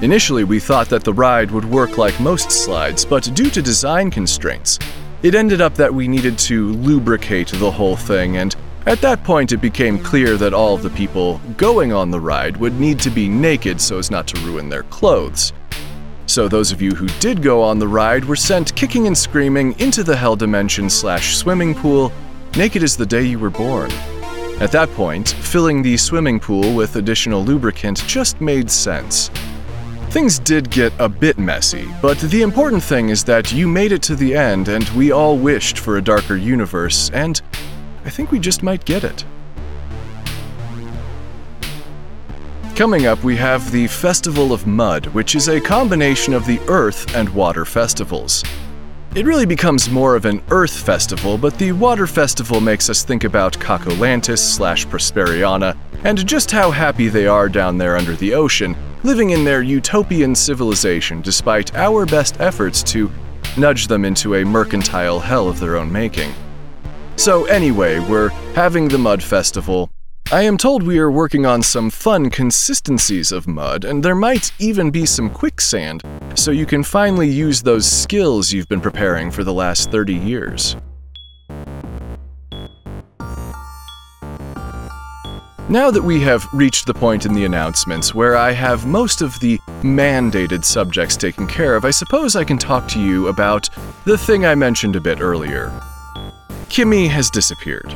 Initially, 0.00 0.44
we 0.44 0.60
thought 0.60 0.88
that 0.88 1.02
the 1.02 1.12
ride 1.12 1.50
would 1.50 1.64
work 1.64 1.98
like 1.98 2.18
most 2.20 2.52
slides, 2.52 3.04
but 3.04 3.34
due 3.34 3.50
to 3.50 3.60
design 3.60 4.12
constraints, 4.12 4.78
it 5.24 5.34
ended 5.34 5.60
up 5.60 5.74
that 5.74 5.92
we 5.92 6.06
needed 6.06 6.38
to 6.38 6.72
lubricate 6.74 7.48
the 7.48 7.70
whole 7.70 7.96
thing 7.96 8.36
and 8.36 8.54
at 8.86 9.00
that 9.00 9.22
point, 9.22 9.52
it 9.52 9.58
became 9.58 9.98
clear 9.98 10.36
that 10.36 10.52
all 10.52 10.74
of 10.74 10.82
the 10.82 10.90
people 10.90 11.40
going 11.56 11.92
on 11.92 12.10
the 12.10 12.18
ride 12.18 12.56
would 12.56 12.80
need 12.80 12.98
to 13.00 13.10
be 13.10 13.28
naked 13.28 13.80
so 13.80 13.98
as 13.98 14.10
not 14.10 14.26
to 14.28 14.40
ruin 14.40 14.68
their 14.68 14.82
clothes. 14.84 15.52
So, 16.26 16.48
those 16.48 16.72
of 16.72 16.82
you 16.82 16.92
who 16.92 17.06
did 17.20 17.42
go 17.42 17.62
on 17.62 17.78
the 17.78 17.86
ride 17.86 18.24
were 18.24 18.36
sent 18.36 18.74
kicking 18.74 19.06
and 19.06 19.16
screaming 19.16 19.78
into 19.78 20.02
the 20.02 20.16
hell 20.16 20.34
dimension 20.34 20.88
slash 20.90 21.36
swimming 21.36 21.74
pool, 21.74 22.12
naked 22.56 22.82
as 22.82 22.96
the 22.96 23.06
day 23.06 23.22
you 23.22 23.38
were 23.38 23.50
born. 23.50 23.90
At 24.60 24.72
that 24.72 24.90
point, 24.90 25.28
filling 25.28 25.82
the 25.82 25.96
swimming 25.96 26.38
pool 26.38 26.74
with 26.74 26.96
additional 26.96 27.44
lubricant 27.44 28.06
just 28.06 28.40
made 28.40 28.70
sense. 28.70 29.28
Things 30.10 30.38
did 30.38 30.70
get 30.70 30.92
a 30.98 31.08
bit 31.08 31.38
messy, 31.38 31.88
but 32.00 32.18
the 32.18 32.42
important 32.42 32.82
thing 32.82 33.08
is 33.08 33.24
that 33.24 33.52
you 33.52 33.66
made 33.66 33.92
it 33.92 34.02
to 34.02 34.14
the 34.14 34.34
end 34.34 34.68
and 34.68 34.88
we 34.90 35.10
all 35.10 35.36
wished 35.36 35.78
for 35.78 35.96
a 35.96 36.02
darker 36.02 36.36
universe, 36.36 37.10
and 37.10 37.40
I 38.04 38.10
think 38.10 38.30
we 38.30 38.38
just 38.38 38.62
might 38.62 38.84
get 38.84 39.04
it. 39.04 39.24
Coming 42.74 43.06
up, 43.06 43.22
we 43.22 43.36
have 43.36 43.70
the 43.70 43.86
Festival 43.86 44.52
of 44.52 44.66
Mud, 44.66 45.06
which 45.06 45.34
is 45.34 45.48
a 45.48 45.60
combination 45.60 46.32
of 46.32 46.46
the 46.46 46.58
Earth 46.68 47.14
and 47.14 47.28
Water 47.28 47.64
festivals. 47.64 48.42
It 49.14 49.26
really 49.26 49.44
becomes 49.44 49.90
more 49.90 50.16
of 50.16 50.24
an 50.24 50.42
Earth 50.50 50.74
festival, 50.74 51.36
but 51.36 51.58
the 51.58 51.72
Water 51.72 52.06
Festival 52.06 52.62
makes 52.62 52.88
us 52.88 53.04
think 53.04 53.24
about 53.24 53.52
Cocolantis 53.58 54.38
slash 54.38 54.86
Prosperiana 54.86 55.76
and 56.04 56.26
just 56.26 56.50
how 56.50 56.70
happy 56.70 57.08
they 57.08 57.26
are 57.26 57.50
down 57.50 57.76
there 57.76 57.98
under 57.98 58.16
the 58.16 58.32
ocean, 58.32 58.74
living 59.04 59.30
in 59.30 59.44
their 59.44 59.62
utopian 59.62 60.34
civilization 60.34 61.20
despite 61.20 61.74
our 61.76 62.06
best 62.06 62.40
efforts 62.40 62.82
to 62.84 63.12
nudge 63.58 63.86
them 63.86 64.06
into 64.06 64.36
a 64.36 64.44
mercantile 64.44 65.20
hell 65.20 65.46
of 65.46 65.60
their 65.60 65.76
own 65.76 65.92
making. 65.92 66.32
So, 67.16 67.44
anyway, 67.44 68.00
we're 68.00 68.30
having 68.54 68.88
the 68.88 68.98
Mud 68.98 69.22
Festival. 69.22 69.90
I 70.32 70.42
am 70.42 70.56
told 70.56 70.82
we 70.82 70.98
are 70.98 71.10
working 71.10 71.44
on 71.44 71.62
some 71.62 71.90
fun 71.90 72.30
consistencies 72.30 73.32
of 73.32 73.46
mud, 73.46 73.84
and 73.84 74.02
there 74.02 74.14
might 74.14 74.50
even 74.58 74.90
be 74.90 75.04
some 75.04 75.28
quicksand, 75.28 76.02
so 76.34 76.50
you 76.50 76.64
can 76.64 76.82
finally 76.82 77.28
use 77.28 77.62
those 77.62 77.86
skills 77.86 78.50
you've 78.50 78.68
been 78.68 78.80
preparing 78.80 79.30
for 79.30 79.44
the 79.44 79.52
last 79.52 79.90
30 79.90 80.14
years. 80.14 80.76
Now 85.68 85.90
that 85.90 86.02
we 86.02 86.18
have 86.20 86.46
reached 86.52 86.86
the 86.86 86.94
point 86.94 87.26
in 87.26 87.34
the 87.34 87.44
announcements 87.44 88.14
where 88.14 88.36
I 88.36 88.52
have 88.52 88.86
most 88.86 89.22
of 89.22 89.38
the 89.40 89.58
mandated 89.82 90.64
subjects 90.64 91.16
taken 91.16 91.46
care 91.46 91.76
of, 91.76 91.84
I 91.84 91.90
suppose 91.90 92.36
I 92.36 92.44
can 92.44 92.58
talk 92.58 92.88
to 92.88 93.00
you 93.00 93.28
about 93.28 93.68
the 94.06 94.18
thing 94.18 94.46
I 94.46 94.54
mentioned 94.54 94.96
a 94.96 95.00
bit 95.00 95.20
earlier. 95.20 95.70
Kimmy 96.72 97.06
has 97.06 97.28
disappeared. 97.28 97.94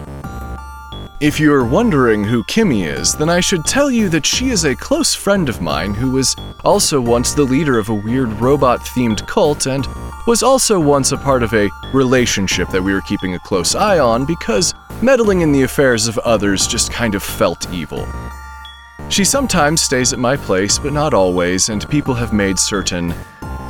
If 1.18 1.40
you're 1.40 1.64
wondering 1.64 2.22
who 2.22 2.44
Kimmy 2.44 2.86
is, 2.86 3.14
then 3.14 3.30
I 3.30 3.40
should 3.40 3.64
tell 3.64 3.90
you 3.90 4.10
that 4.10 4.26
she 4.26 4.50
is 4.50 4.66
a 4.66 4.76
close 4.76 5.14
friend 5.14 5.48
of 5.48 5.62
mine 5.62 5.94
who 5.94 6.10
was 6.10 6.36
also 6.62 7.00
once 7.00 7.32
the 7.32 7.44
leader 7.44 7.78
of 7.78 7.88
a 7.88 7.94
weird 7.94 8.30
robot 8.34 8.80
themed 8.80 9.26
cult 9.26 9.66
and 9.66 9.86
was 10.26 10.42
also 10.42 10.78
once 10.78 11.12
a 11.12 11.16
part 11.16 11.42
of 11.42 11.54
a 11.54 11.70
relationship 11.94 12.68
that 12.68 12.82
we 12.82 12.92
were 12.92 13.00
keeping 13.00 13.34
a 13.34 13.38
close 13.38 13.74
eye 13.74 13.98
on 13.98 14.26
because 14.26 14.74
meddling 15.00 15.40
in 15.40 15.52
the 15.52 15.62
affairs 15.62 16.06
of 16.06 16.18
others 16.18 16.66
just 16.66 16.92
kind 16.92 17.14
of 17.14 17.22
felt 17.22 17.72
evil. 17.72 18.06
She 19.08 19.24
sometimes 19.24 19.80
stays 19.80 20.12
at 20.12 20.18
my 20.18 20.36
place, 20.36 20.78
but 20.78 20.92
not 20.92 21.14
always, 21.14 21.70
and 21.70 21.88
people 21.88 22.12
have 22.12 22.34
made 22.34 22.58
certain 22.58 23.14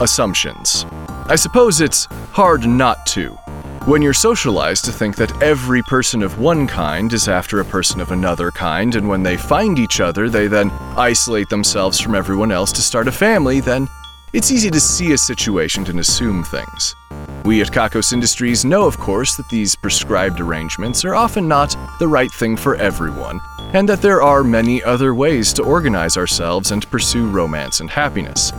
assumptions. 0.00 0.84
I 1.28 1.36
suppose 1.36 1.80
it's 1.80 2.06
hard 2.32 2.66
not 2.66 3.06
to 3.14 3.38
when 3.86 4.02
you're 4.02 4.12
socialized 4.12 4.84
to 4.84 4.90
think 4.90 5.14
that 5.14 5.40
every 5.40 5.80
person 5.80 6.20
of 6.20 6.40
one 6.40 6.66
kind 6.66 7.12
is 7.12 7.28
after 7.28 7.60
a 7.60 7.64
person 7.64 8.00
of 8.00 8.10
another 8.10 8.50
kind, 8.50 8.96
and 8.96 9.08
when 9.08 9.22
they 9.22 9.36
find 9.36 9.78
each 9.78 10.00
other, 10.00 10.28
they 10.28 10.48
then 10.48 10.72
isolate 10.96 11.48
themselves 11.48 12.00
from 12.00 12.16
everyone 12.16 12.50
else 12.50 12.72
to 12.72 12.82
start 12.82 13.06
a 13.06 13.12
family, 13.12 13.60
then 13.60 13.88
it's 14.32 14.50
easy 14.50 14.70
to 14.72 14.80
see 14.80 15.12
a 15.12 15.18
situation 15.18 15.86
and 15.86 16.00
assume 16.00 16.42
things. 16.42 16.96
We 17.44 17.60
at 17.60 17.70
Kakos 17.70 18.12
Industries 18.12 18.64
know, 18.64 18.88
of 18.88 18.98
course, 18.98 19.36
that 19.36 19.48
these 19.50 19.76
prescribed 19.76 20.40
arrangements 20.40 21.04
are 21.04 21.14
often 21.14 21.46
not 21.46 21.76
the 22.00 22.08
right 22.08 22.32
thing 22.32 22.56
for 22.56 22.74
everyone, 22.74 23.40
and 23.72 23.88
that 23.88 24.02
there 24.02 24.20
are 24.20 24.42
many 24.42 24.82
other 24.82 25.14
ways 25.14 25.52
to 25.52 25.62
organize 25.62 26.16
ourselves 26.16 26.72
and 26.72 26.90
pursue 26.90 27.28
romance 27.28 27.78
and 27.78 27.88
happiness. 27.88 28.52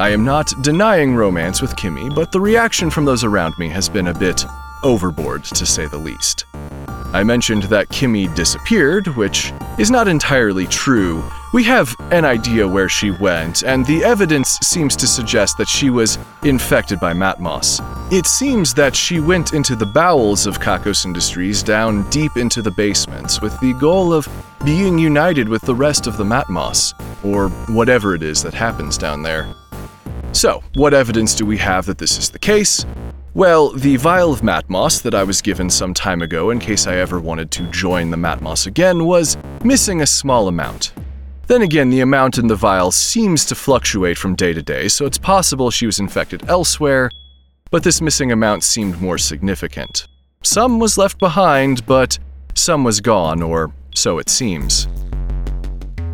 I 0.00 0.08
am 0.08 0.24
not 0.24 0.54
denying 0.62 1.14
romance 1.14 1.60
with 1.60 1.76
Kimmy, 1.76 2.14
but 2.14 2.32
the 2.32 2.40
reaction 2.40 2.88
from 2.88 3.04
those 3.04 3.22
around 3.22 3.58
me 3.58 3.68
has 3.68 3.86
been 3.86 4.06
a 4.06 4.14
bit 4.14 4.46
overboard, 4.82 5.44
to 5.44 5.66
say 5.66 5.84
the 5.88 5.98
least. 5.98 6.46
I 7.12 7.22
mentioned 7.22 7.64
that 7.64 7.90
Kimmy 7.90 8.34
disappeared, 8.34 9.08
which 9.08 9.52
is 9.76 9.90
not 9.90 10.08
entirely 10.08 10.66
true. 10.68 11.22
We 11.52 11.64
have 11.64 11.94
an 12.12 12.24
idea 12.24 12.66
where 12.66 12.88
she 12.88 13.10
went, 13.10 13.62
and 13.62 13.84
the 13.84 14.02
evidence 14.02 14.58
seems 14.62 14.96
to 14.96 15.06
suggest 15.06 15.58
that 15.58 15.68
she 15.68 15.90
was 15.90 16.18
infected 16.44 16.98
by 16.98 17.12
Matmos. 17.12 17.80
It 18.10 18.26
seems 18.26 18.72
that 18.72 18.96
she 18.96 19.20
went 19.20 19.52
into 19.52 19.76
the 19.76 19.84
bowels 19.84 20.46
of 20.46 20.60
Kakos 20.60 21.04
Industries 21.04 21.62
down 21.62 22.08
deep 22.08 22.38
into 22.38 22.62
the 22.62 22.70
basements 22.70 23.42
with 23.42 23.60
the 23.60 23.74
goal 23.74 24.14
of 24.14 24.26
being 24.64 24.98
united 24.98 25.46
with 25.46 25.60
the 25.60 25.74
rest 25.74 26.06
of 26.06 26.16
the 26.16 26.24
Matmos, 26.24 26.94
or 27.22 27.50
whatever 27.74 28.14
it 28.14 28.22
is 28.22 28.42
that 28.42 28.54
happens 28.54 28.96
down 28.96 29.22
there. 29.22 29.54
So, 30.32 30.62
what 30.74 30.94
evidence 30.94 31.34
do 31.34 31.44
we 31.44 31.58
have 31.58 31.86
that 31.86 31.98
this 31.98 32.16
is 32.16 32.30
the 32.30 32.38
case? 32.38 32.86
Well, 33.34 33.70
the 33.72 33.96
vial 33.96 34.32
of 34.32 34.40
Matmos 34.40 35.02
that 35.02 35.14
I 35.14 35.24
was 35.24 35.40
given 35.40 35.70
some 35.70 35.92
time 35.92 36.22
ago 36.22 36.50
in 36.50 36.58
case 36.58 36.86
I 36.86 36.96
ever 36.96 37.20
wanted 37.20 37.50
to 37.52 37.62
join 37.70 38.10
the 38.10 38.16
Matmos 38.16 38.66
again 38.66 39.06
was 39.06 39.36
missing 39.64 40.02
a 40.02 40.06
small 40.06 40.48
amount. 40.48 40.92
Then 41.46 41.62
again, 41.62 41.90
the 41.90 42.00
amount 42.00 42.38
in 42.38 42.46
the 42.46 42.54
vial 42.54 42.92
seems 42.92 43.44
to 43.46 43.54
fluctuate 43.56 44.16
from 44.16 44.36
day 44.36 44.52
to 44.52 44.62
day, 44.62 44.88
so 44.88 45.04
it's 45.04 45.18
possible 45.18 45.70
she 45.70 45.86
was 45.86 45.98
infected 45.98 46.48
elsewhere, 46.48 47.10
but 47.70 47.82
this 47.82 48.00
missing 48.00 48.30
amount 48.30 48.62
seemed 48.62 49.00
more 49.00 49.18
significant. 49.18 50.06
Some 50.42 50.78
was 50.78 50.96
left 50.96 51.18
behind, 51.18 51.84
but 51.86 52.18
some 52.54 52.84
was 52.84 53.00
gone, 53.00 53.42
or 53.42 53.72
so 53.94 54.18
it 54.18 54.28
seems. 54.28 54.86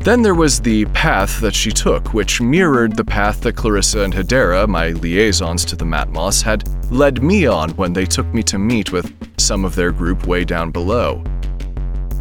Then 0.07 0.23
there 0.23 0.37
was 0.37 0.61
the 0.61 0.85
path 0.85 1.41
that 1.41 1.53
she 1.53 1.73
took, 1.73 2.15
which 2.15 2.41
mirrored 2.41 2.95
the 2.95 3.05
path 3.05 3.41
that 3.41 3.57
Clarissa 3.57 4.03
and 4.03 4.15
Hedera, 4.15 4.69
my 4.69 4.91
liaisons 4.91 5.65
to 5.65 5.75
the 5.75 5.85
Matmos, 5.85 6.41
had 6.41 6.63
led 6.93 7.25
me 7.25 7.45
on 7.47 7.71
when 7.71 7.93
they 7.93 8.07
took 8.07 8.33
me 8.33 8.45
to 8.45 8.57
meet 8.57 8.93
with 8.93 9.13
some 9.37 9.65
of 9.65 9.75
their 9.75 9.91
group 9.91 10.29
way 10.29 10.45
down 10.45 10.71
below. 10.71 11.25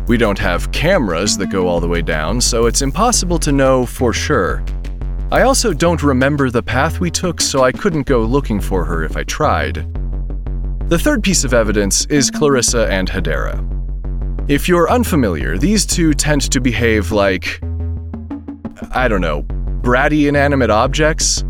We 0.07 0.17
don't 0.17 0.39
have 0.39 0.71
cameras 0.71 1.37
that 1.37 1.51
go 1.51 1.67
all 1.67 1.79
the 1.79 1.87
way 1.87 2.01
down, 2.01 2.41
so 2.41 2.65
it's 2.65 2.81
impossible 2.81 3.37
to 3.37 3.51
know 3.51 3.85
for 3.85 4.13
sure. 4.13 4.65
I 5.31 5.43
also 5.43 5.71
don't 5.71 6.01
remember 6.01 6.49
the 6.49 6.63
path 6.63 6.99
we 6.99 7.11
took, 7.11 7.39
so 7.39 7.63
I 7.63 7.71
couldn't 7.71 8.07
go 8.07 8.21
looking 8.21 8.59
for 8.59 8.83
her 8.83 9.03
if 9.03 9.15
I 9.15 9.25
tried. 9.25 9.75
The 10.89 10.97
third 10.97 11.21
piece 11.21 11.43
of 11.43 11.53
evidence 11.53 12.07
is 12.07 12.31
Clarissa 12.31 12.87
and 12.87 13.07
Hedera. 13.07 13.61
If 14.49 14.67
you're 14.67 14.89
unfamiliar, 14.89 15.59
these 15.59 15.85
two 15.85 16.15
tend 16.15 16.49
to 16.51 16.59
behave 16.59 17.11
like 17.11 17.61
I 18.91 19.07
don't 19.07 19.21
know, 19.21 19.43
bratty 19.81 20.27
inanimate 20.27 20.69
objects? 20.69 21.43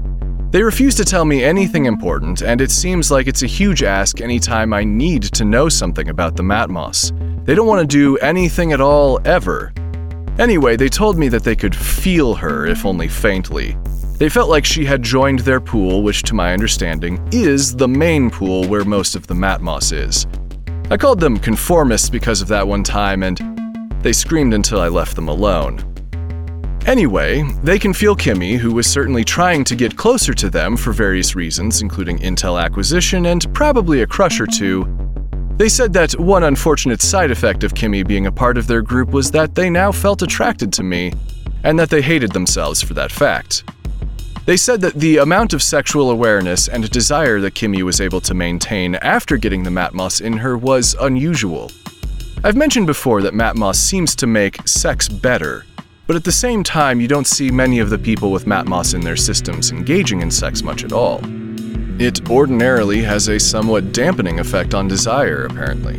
They 0.51 0.63
refuse 0.63 0.95
to 0.95 1.05
tell 1.05 1.25
me 1.25 1.43
anything 1.43 1.85
important, 1.85 2.41
and 2.41 2.61
it 2.61 2.71
seems 2.71 3.11
like 3.11 3.27
it's 3.27 3.43
a 3.43 3.47
huge 3.47 3.83
ask 3.83 4.21
anytime 4.21 4.73
I 4.73 4.83
need 4.83 5.23
to 5.23 5.43
know 5.43 5.67
something 5.67 6.09
about 6.09 6.35
the 6.35 6.43
Matmos. 6.43 7.11
They 7.45 7.55
don't 7.55 7.67
want 7.67 7.81
to 7.81 7.97
do 7.97 8.17
anything 8.17 8.71
at 8.71 8.79
all, 8.79 9.19
ever. 9.25 9.73
Anyway, 10.39 10.75
they 10.75 10.89
told 10.89 11.17
me 11.17 11.27
that 11.29 11.43
they 11.43 11.55
could 11.55 11.75
feel 11.75 12.35
her, 12.35 12.65
if 12.65 12.85
only 12.85 13.07
faintly. 13.07 13.77
They 14.17 14.29
felt 14.29 14.49
like 14.49 14.63
she 14.63 14.85
had 14.85 15.01
joined 15.01 15.39
their 15.39 15.59
pool, 15.59 16.03
which, 16.03 16.23
to 16.23 16.33
my 16.33 16.53
understanding, 16.53 17.25
is 17.31 17.75
the 17.75 17.87
main 17.87 18.29
pool 18.29 18.67
where 18.67 18.85
most 18.85 19.15
of 19.15 19.27
the 19.27 19.33
Matmos 19.33 19.91
is. 19.91 20.25
I 20.89 20.97
called 20.97 21.19
them 21.19 21.37
conformists 21.37 22.09
because 22.09 22.41
of 22.41 22.47
that 22.49 22.67
one 22.67 22.83
time, 22.83 23.23
and 23.23 23.37
they 24.01 24.13
screamed 24.13 24.53
until 24.53 24.79
I 24.79 24.87
left 24.87 25.15
them 25.15 25.27
alone. 25.27 25.94
Anyway, 26.85 27.41
they 27.63 27.79
can 27.79 27.93
feel 27.93 28.15
Kimmy, 28.15 28.57
who 28.57 28.71
was 28.71 28.85
certainly 28.85 29.23
trying 29.23 29.63
to 29.63 29.75
get 29.75 29.97
closer 29.97 30.35
to 30.35 30.51
them 30.51 30.77
for 30.77 30.93
various 30.93 31.35
reasons, 31.35 31.81
including 31.81 32.19
intel 32.19 32.61
acquisition 32.61 33.25
and 33.25 33.51
probably 33.55 34.03
a 34.03 34.07
crush 34.07 34.39
or 34.39 34.45
two. 34.45 34.85
They 35.57 35.67
said 35.67 35.93
that 35.93 36.19
one 36.19 36.43
unfortunate 36.43 37.01
side 37.01 37.31
effect 37.31 37.63
of 37.63 37.73
Kimmy 37.73 38.07
being 38.07 38.27
a 38.27 38.31
part 38.31 38.55
of 38.55 38.67
their 38.67 38.83
group 38.83 39.09
was 39.09 39.31
that 39.31 39.55
they 39.55 39.67
now 39.67 39.91
felt 39.91 40.21
attracted 40.21 40.71
to 40.73 40.83
me, 40.83 41.11
and 41.63 41.79
that 41.79 41.89
they 41.89 42.03
hated 42.03 42.33
themselves 42.33 42.83
for 42.83 42.93
that 42.93 43.11
fact. 43.11 43.63
They 44.45 44.57
said 44.57 44.79
that 44.81 44.93
the 44.93 45.17
amount 45.17 45.53
of 45.53 45.63
sexual 45.63 46.11
awareness 46.11 46.67
and 46.67 46.87
desire 46.91 47.39
that 47.39 47.55
Kimmy 47.55 47.81
was 47.81 47.99
able 47.99 48.21
to 48.21 48.35
maintain 48.35 48.93
after 48.95 49.37
getting 49.37 49.63
the 49.63 49.71
Matmos 49.71 50.21
in 50.21 50.33
her 50.33 50.55
was 50.55 50.95
unusual. 51.01 51.71
I've 52.43 52.55
mentioned 52.55 52.85
before 52.85 53.23
that 53.23 53.33
Matmos 53.33 53.77
seems 53.77 54.15
to 54.17 54.27
make 54.27 54.67
sex 54.67 55.09
better, 55.09 55.65
but 56.07 56.15
at 56.15 56.23
the 56.23 56.31
same 56.31 56.63
time, 56.63 57.01
you 57.01 57.07
don't 57.07 57.27
see 57.27 57.49
many 57.49 57.79
of 57.79 57.89
the 57.89 57.97
people 57.97 58.31
with 58.31 58.45
Matmos 58.45 58.93
in 58.93 59.01
their 59.01 59.15
systems 59.15 59.71
engaging 59.71 60.21
in 60.21 60.29
sex 60.29 60.61
much 60.61 60.83
at 60.83 60.93
all. 60.93 61.19
It 61.99 62.29
ordinarily 62.29 63.01
has 63.01 63.27
a 63.27 63.39
somewhat 63.39 63.93
dampening 63.93 64.39
effect 64.39 64.73
on 64.73 64.87
desire, 64.87 65.45
apparently. 65.45 65.97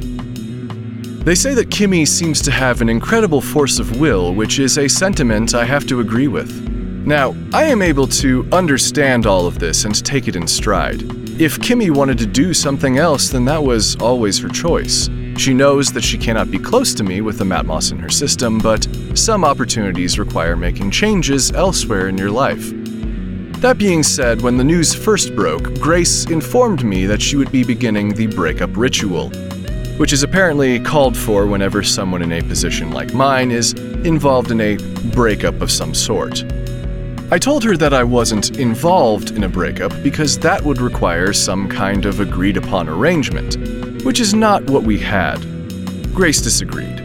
They 1.24 1.34
say 1.34 1.54
that 1.54 1.70
Kimmy 1.70 2.06
seems 2.06 2.40
to 2.42 2.52
have 2.52 2.80
an 2.80 2.88
incredible 2.88 3.40
force 3.40 3.80
of 3.80 3.98
will, 3.98 4.32
which 4.32 4.60
is 4.60 4.78
a 4.78 4.88
sentiment 4.88 5.54
I 5.54 5.64
have 5.64 5.86
to 5.88 6.00
agree 6.00 6.28
with. 6.28 6.52
Now, 7.06 7.34
I 7.52 7.64
am 7.64 7.82
able 7.82 8.06
to 8.08 8.48
understand 8.52 9.26
all 9.26 9.46
of 9.46 9.58
this 9.58 9.84
and 9.84 10.04
take 10.04 10.28
it 10.28 10.36
in 10.36 10.46
stride. 10.46 11.02
If 11.40 11.58
Kimmy 11.58 11.90
wanted 11.90 12.18
to 12.18 12.26
do 12.26 12.54
something 12.54 12.98
else, 12.98 13.28
then 13.28 13.44
that 13.46 13.62
was 13.62 13.96
always 13.96 14.38
her 14.38 14.48
choice. 14.48 15.08
She 15.36 15.52
knows 15.52 15.92
that 15.92 16.02
she 16.02 16.18
cannot 16.18 16.50
be 16.50 16.58
close 16.58 16.94
to 16.94 17.04
me 17.04 17.20
with 17.20 17.38
the 17.38 17.44
Matmos 17.44 17.92
in 17.92 17.98
her 17.98 18.08
system, 18.08 18.58
but 18.58 18.88
some 19.14 19.44
opportunities 19.44 20.18
require 20.18 20.56
making 20.56 20.90
changes 20.90 21.52
elsewhere 21.52 22.08
in 22.08 22.16
your 22.18 22.30
life. 22.30 22.72
That 23.60 23.78
being 23.78 24.02
said, 24.02 24.40
when 24.40 24.56
the 24.56 24.64
news 24.64 24.94
first 24.94 25.36
broke, 25.36 25.78
Grace 25.78 26.26
informed 26.26 26.84
me 26.84 27.06
that 27.06 27.22
she 27.22 27.36
would 27.36 27.52
be 27.52 27.64
beginning 27.64 28.14
the 28.14 28.26
breakup 28.28 28.76
ritual, 28.76 29.30
which 29.98 30.12
is 30.12 30.22
apparently 30.22 30.80
called 30.80 31.16
for 31.16 31.46
whenever 31.46 31.82
someone 31.82 32.22
in 32.22 32.32
a 32.32 32.42
position 32.42 32.90
like 32.90 33.14
mine 33.14 33.50
is 33.50 33.72
involved 34.04 34.50
in 34.50 34.60
a 34.60 34.76
breakup 35.12 35.60
of 35.60 35.70
some 35.70 35.94
sort. 35.94 36.44
I 37.30 37.38
told 37.38 37.64
her 37.64 37.76
that 37.76 37.92
I 37.92 38.04
wasn't 38.04 38.56
involved 38.56 39.32
in 39.32 39.42
a 39.42 39.48
breakup 39.48 39.92
because 40.02 40.38
that 40.38 40.62
would 40.62 40.80
require 40.80 41.32
some 41.32 41.68
kind 41.68 42.04
of 42.04 42.20
agreed 42.20 42.56
upon 42.56 42.88
arrangement, 42.88 43.56
which 44.06 44.20
is 44.20 44.32
not 44.32 44.62
what 44.70 44.84
we 44.84 44.96
had. 44.96 45.34
Grace 46.14 46.40
disagreed. 46.40 47.02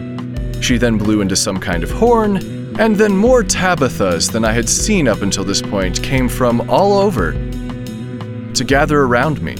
She 0.60 0.78
then 0.78 0.98
blew 0.98 1.20
into 1.20 1.34
some 1.34 1.58
kind 1.58 1.82
of 1.82 1.90
horn, 1.90 2.36
and 2.78 2.94
then 2.94 3.16
more 3.16 3.42
Tabithas 3.42 4.30
than 4.30 4.44
I 4.44 4.52
had 4.52 4.68
seen 4.68 5.08
up 5.08 5.20
until 5.20 5.42
this 5.42 5.60
point 5.60 6.00
came 6.00 6.28
from 6.28 6.70
all 6.70 6.96
over 6.96 7.32
to 7.32 8.64
gather 8.64 9.00
around 9.00 9.42
me. 9.42 9.56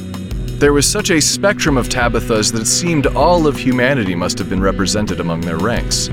There 0.60 0.72
was 0.72 0.88
such 0.88 1.10
a 1.10 1.20
spectrum 1.20 1.76
of 1.76 1.88
Tabithas 1.88 2.52
that 2.52 2.62
it 2.62 2.66
seemed 2.66 3.08
all 3.08 3.48
of 3.48 3.56
humanity 3.56 4.14
must 4.14 4.38
have 4.38 4.48
been 4.48 4.62
represented 4.62 5.18
among 5.18 5.40
their 5.40 5.58
ranks. 5.58 6.10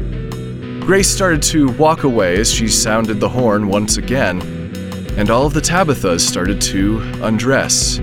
Grace 0.83 1.09
started 1.11 1.43
to 1.43 1.69
walk 1.73 2.05
away 2.05 2.39
as 2.39 2.51
she 2.51 2.67
sounded 2.67 3.19
the 3.19 3.29
horn 3.29 3.67
once 3.67 3.97
again, 3.97 4.41
and 5.15 5.29
all 5.29 5.45
of 5.45 5.53
the 5.53 5.61
Tabithas 5.61 6.21
started 6.21 6.59
to 6.61 6.99
undress. 7.21 7.99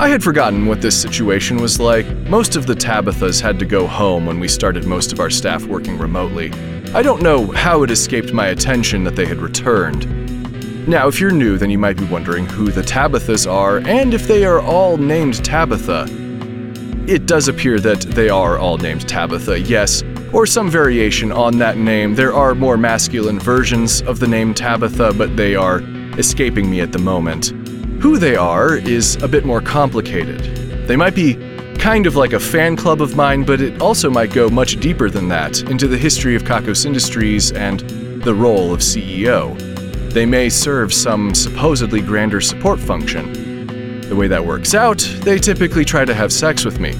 I 0.00 0.08
had 0.08 0.24
forgotten 0.24 0.64
what 0.64 0.80
this 0.80 0.98
situation 0.98 1.60
was 1.60 1.78
like. 1.78 2.06
Most 2.26 2.56
of 2.56 2.66
the 2.66 2.72
Tabithas 2.72 3.38
had 3.38 3.58
to 3.58 3.66
go 3.66 3.86
home 3.86 4.24
when 4.24 4.40
we 4.40 4.48
started 4.48 4.86
most 4.86 5.12
of 5.12 5.20
our 5.20 5.28
staff 5.28 5.66
working 5.66 5.98
remotely. 5.98 6.50
I 6.94 7.02
don't 7.02 7.20
know 7.20 7.48
how 7.48 7.82
it 7.82 7.90
escaped 7.90 8.32
my 8.32 8.46
attention 8.46 9.04
that 9.04 9.14
they 9.14 9.26
had 9.26 9.42
returned. 9.42 10.88
Now, 10.88 11.06
if 11.06 11.20
you're 11.20 11.30
new, 11.30 11.58
then 11.58 11.68
you 11.68 11.76
might 11.76 11.98
be 11.98 12.06
wondering 12.06 12.46
who 12.46 12.70
the 12.70 12.80
Tabithas 12.80 13.46
are 13.46 13.86
and 13.86 14.14
if 14.14 14.26
they 14.26 14.46
are 14.46 14.62
all 14.62 14.96
named 14.96 15.44
Tabitha. 15.44 16.06
It 17.06 17.26
does 17.26 17.48
appear 17.48 17.78
that 17.80 18.00
they 18.00 18.30
are 18.30 18.56
all 18.56 18.78
named 18.78 19.06
Tabitha, 19.06 19.60
yes, 19.60 20.02
or 20.32 20.46
some 20.46 20.70
variation 20.70 21.30
on 21.30 21.58
that 21.58 21.76
name. 21.76 22.14
There 22.14 22.32
are 22.32 22.54
more 22.54 22.78
masculine 22.78 23.38
versions 23.38 24.00
of 24.00 24.18
the 24.18 24.28
name 24.28 24.54
Tabitha, 24.54 25.12
but 25.12 25.36
they 25.36 25.56
are 25.56 25.82
escaping 26.18 26.70
me 26.70 26.80
at 26.80 26.92
the 26.92 26.98
moment. 26.98 27.52
Who 28.00 28.16
they 28.16 28.34
are 28.34 28.76
is 28.76 29.22
a 29.22 29.28
bit 29.28 29.44
more 29.44 29.60
complicated. 29.60 30.40
They 30.88 30.96
might 30.96 31.14
be 31.14 31.34
kind 31.74 32.06
of 32.06 32.16
like 32.16 32.32
a 32.32 32.40
fan 32.40 32.74
club 32.74 33.02
of 33.02 33.14
mine, 33.14 33.44
but 33.44 33.60
it 33.60 33.82
also 33.82 34.08
might 34.08 34.32
go 34.32 34.48
much 34.48 34.80
deeper 34.80 35.10
than 35.10 35.28
that 35.28 35.60
into 35.70 35.86
the 35.86 35.98
history 35.98 36.34
of 36.34 36.42
Kakos 36.42 36.86
Industries 36.86 37.52
and 37.52 37.80
the 38.22 38.34
role 38.34 38.72
of 38.72 38.80
CEO. 38.80 39.54
They 40.14 40.24
may 40.24 40.48
serve 40.48 40.94
some 40.94 41.34
supposedly 41.34 42.00
grander 42.00 42.40
support 42.40 42.80
function. 42.80 43.68
The 44.08 44.16
way 44.16 44.28
that 44.28 44.46
works 44.46 44.74
out, 44.74 45.00
they 45.20 45.38
typically 45.38 45.84
try 45.84 46.06
to 46.06 46.14
have 46.14 46.32
sex 46.32 46.64
with 46.64 46.80
me. 46.80 46.94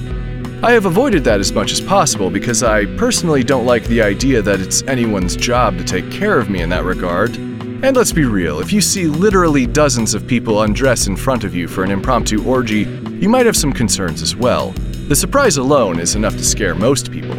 I 0.61 0.71
have 0.73 0.85
avoided 0.85 1.23
that 1.23 1.39
as 1.39 1.51
much 1.51 1.71
as 1.71 1.81
possible 1.81 2.29
because 2.29 2.61
I 2.61 2.85
personally 2.97 3.43
don't 3.43 3.65
like 3.65 3.85
the 3.85 4.03
idea 4.03 4.43
that 4.43 4.61
it's 4.61 4.83
anyone's 4.83 5.35
job 5.35 5.79
to 5.79 5.83
take 5.83 6.11
care 6.11 6.37
of 6.37 6.51
me 6.51 6.61
in 6.61 6.69
that 6.69 6.83
regard. 6.83 7.35
And 7.83 7.97
let's 7.97 8.11
be 8.11 8.25
real, 8.25 8.59
if 8.59 8.71
you 8.71 8.79
see 8.79 9.07
literally 9.07 9.65
dozens 9.65 10.13
of 10.13 10.27
people 10.27 10.61
undress 10.61 11.07
in 11.07 11.15
front 11.17 11.43
of 11.43 11.55
you 11.55 11.67
for 11.67 11.83
an 11.83 11.89
impromptu 11.89 12.47
orgy, 12.47 12.81
you 13.19 13.27
might 13.27 13.47
have 13.47 13.57
some 13.57 13.73
concerns 13.73 14.21
as 14.21 14.35
well. 14.35 14.69
The 15.07 15.15
surprise 15.15 15.57
alone 15.57 15.99
is 15.99 16.13
enough 16.13 16.33
to 16.33 16.43
scare 16.43 16.75
most 16.75 17.11
people. 17.11 17.35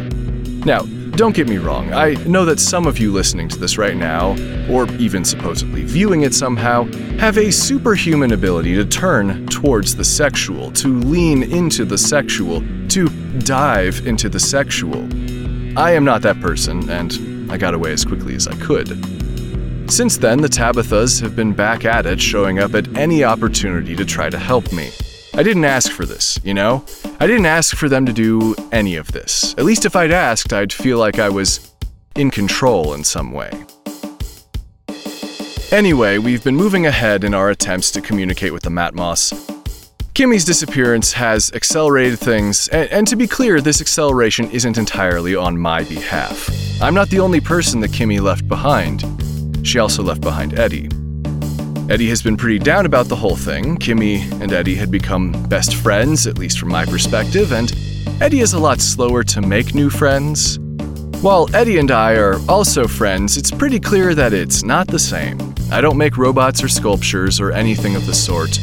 Now, 0.65 0.81
don't 1.15 1.33
get 1.33 1.47
me 1.47 1.59
wrong, 1.59 1.93
I 1.93 2.15
know 2.25 2.43
that 2.43 2.59
some 2.59 2.87
of 2.87 2.99
you 2.99 3.13
listening 3.13 3.47
to 3.49 3.57
this 3.57 3.77
right 3.77 3.95
now, 3.95 4.31
or 4.69 4.85
even 4.95 5.23
supposedly 5.23 5.83
viewing 5.83 6.23
it 6.23 6.33
somehow, 6.33 6.91
have 7.19 7.37
a 7.37 7.49
superhuman 7.49 8.33
ability 8.33 8.75
to 8.75 8.83
turn 8.83 9.47
towards 9.47 9.95
the 9.95 10.03
sexual, 10.03 10.71
to 10.73 10.89
lean 10.89 11.43
into 11.43 11.85
the 11.85 11.97
sexual, 11.97 12.61
to 12.89 13.07
dive 13.39 14.05
into 14.05 14.27
the 14.27 14.41
sexual. 14.41 15.07
I 15.79 15.91
am 15.91 16.03
not 16.03 16.21
that 16.23 16.41
person, 16.41 16.89
and 16.89 17.49
I 17.49 17.55
got 17.55 17.73
away 17.73 17.93
as 17.93 18.03
quickly 18.03 18.35
as 18.35 18.45
I 18.45 18.55
could. 18.57 19.22
Since 19.87 20.17
then, 20.17 20.41
the 20.41 20.47
Tabithas 20.47 21.21
have 21.21 21.35
been 21.35 21.53
back 21.53 21.85
at 21.85 22.05
it, 22.05 22.19
showing 22.19 22.57
up 22.57 22.73
at 22.73 22.97
any 22.97 23.23
opportunity 23.23 23.95
to 23.95 24.05
try 24.05 24.29
to 24.29 24.39
help 24.39 24.71
me. 24.73 24.89
I 25.35 25.43
didn't 25.43 25.65
ask 25.65 25.91
for 25.91 26.05
this, 26.05 26.39
you 26.43 26.53
know? 26.53 26.85
I 27.19 27.27
didn't 27.27 27.45
ask 27.45 27.75
for 27.75 27.89
them 27.89 28.05
to 28.05 28.13
do 28.13 28.55
any 28.71 28.95
of 28.95 29.11
this. 29.11 29.53
At 29.57 29.65
least 29.65 29.85
if 29.85 29.95
I'd 29.95 30.11
asked, 30.11 30.53
I'd 30.53 30.71
feel 30.73 30.97
like 30.97 31.19
I 31.19 31.29
was 31.29 31.71
in 32.15 32.31
control 32.31 32.93
in 32.93 33.03
some 33.03 33.31
way. 33.31 33.51
Anyway, 35.71 36.19
we've 36.19 36.43
been 36.43 36.55
moving 36.55 36.85
ahead 36.85 37.23
in 37.23 37.33
our 37.33 37.49
attempts 37.49 37.89
to 37.91 38.01
communicate 38.01 38.53
with 38.53 38.63
the 38.63 38.69
Matmos. 38.69 39.33
Kimmy's 40.13 40.45
disappearance 40.45 41.13
has 41.13 41.51
accelerated 41.53 42.19
things, 42.19 42.67
and, 42.67 42.87
and, 42.91 43.07
to 43.07 43.15
be 43.15 43.25
clear, 43.25 43.59
this 43.59 43.81
acceleration 43.81 44.51
isn't 44.51 44.77
entirely 44.77 45.35
on 45.35 45.57
my 45.57 45.83
behalf. 45.83 46.47
I'm 46.79 46.93
not 46.93 47.09
the 47.09 47.19
only 47.19 47.41
person 47.41 47.79
that 47.79 47.89
Kimmy 47.89 48.21
left 48.21 48.47
behind. 48.47 49.22
She 49.63 49.79
also 49.79 50.03
left 50.03 50.21
behind 50.21 50.59
Eddie. 50.59 50.89
Eddie 51.89 52.09
has 52.09 52.21
been 52.21 52.37
pretty 52.37 52.59
down 52.59 52.85
about 52.85 53.07
the 53.07 53.15
whole 53.15 53.35
thing. 53.35 53.77
Kimmy 53.77 54.29
and 54.41 54.53
Eddie 54.53 54.75
had 54.75 54.91
become 54.91 55.31
best 55.49 55.75
friends, 55.75 56.27
at 56.27 56.37
least 56.37 56.59
from 56.59 56.69
my 56.69 56.85
perspective, 56.85 57.51
and 57.51 57.73
Eddie 58.21 58.39
is 58.39 58.53
a 58.53 58.59
lot 58.59 58.79
slower 58.79 59.23
to 59.23 59.41
make 59.41 59.73
new 59.73 59.89
friends. 59.89 60.59
While 61.21 61.53
Eddie 61.55 61.79
and 61.79 61.91
I 61.91 62.15
are 62.15 62.39
also 62.49 62.87
friends, 62.87 63.37
it's 63.37 63.51
pretty 63.51 63.79
clear 63.79 64.13
that 64.15 64.33
it's 64.33 64.63
not 64.63 64.87
the 64.87 64.99
same. 64.99 65.39
I 65.71 65.81
don't 65.81 65.97
make 65.97 66.17
robots 66.17 66.63
or 66.63 66.67
sculptures 66.67 67.39
or 67.39 67.51
anything 67.51 67.95
of 67.95 68.05
the 68.05 68.13
sort. 68.13 68.59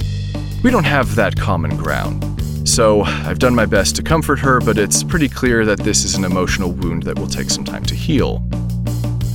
We 0.62 0.70
don't 0.70 0.84
have 0.84 1.14
that 1.16 1.36
common 1.36 1.76
ground. 1.76 2.24
So, 2.68 3.02
I've 3.02 3.38
done 3.38 3.54
my 3.54 3.66
best 3.66 3.96
to 3.96 4.02
comfort 4.02 4.38
her, 4.40 4.60
but 4.60 4.76
it's 4.78 5.02
pretty 5.02 5.28
clear 5.28 5.64
that 5.64 5.80
this 5.80 6.04
is 6.04 6.14
an 6.14 6.24
emotional 6.24 6.72
wound 6.72 7.02
that 7.04 7.18
will 7.18 7.26
take 7.26 7.50
some 7.50 7.64
time 7.64 7.84
to 7.86 7.94
heal. 7.94 8.46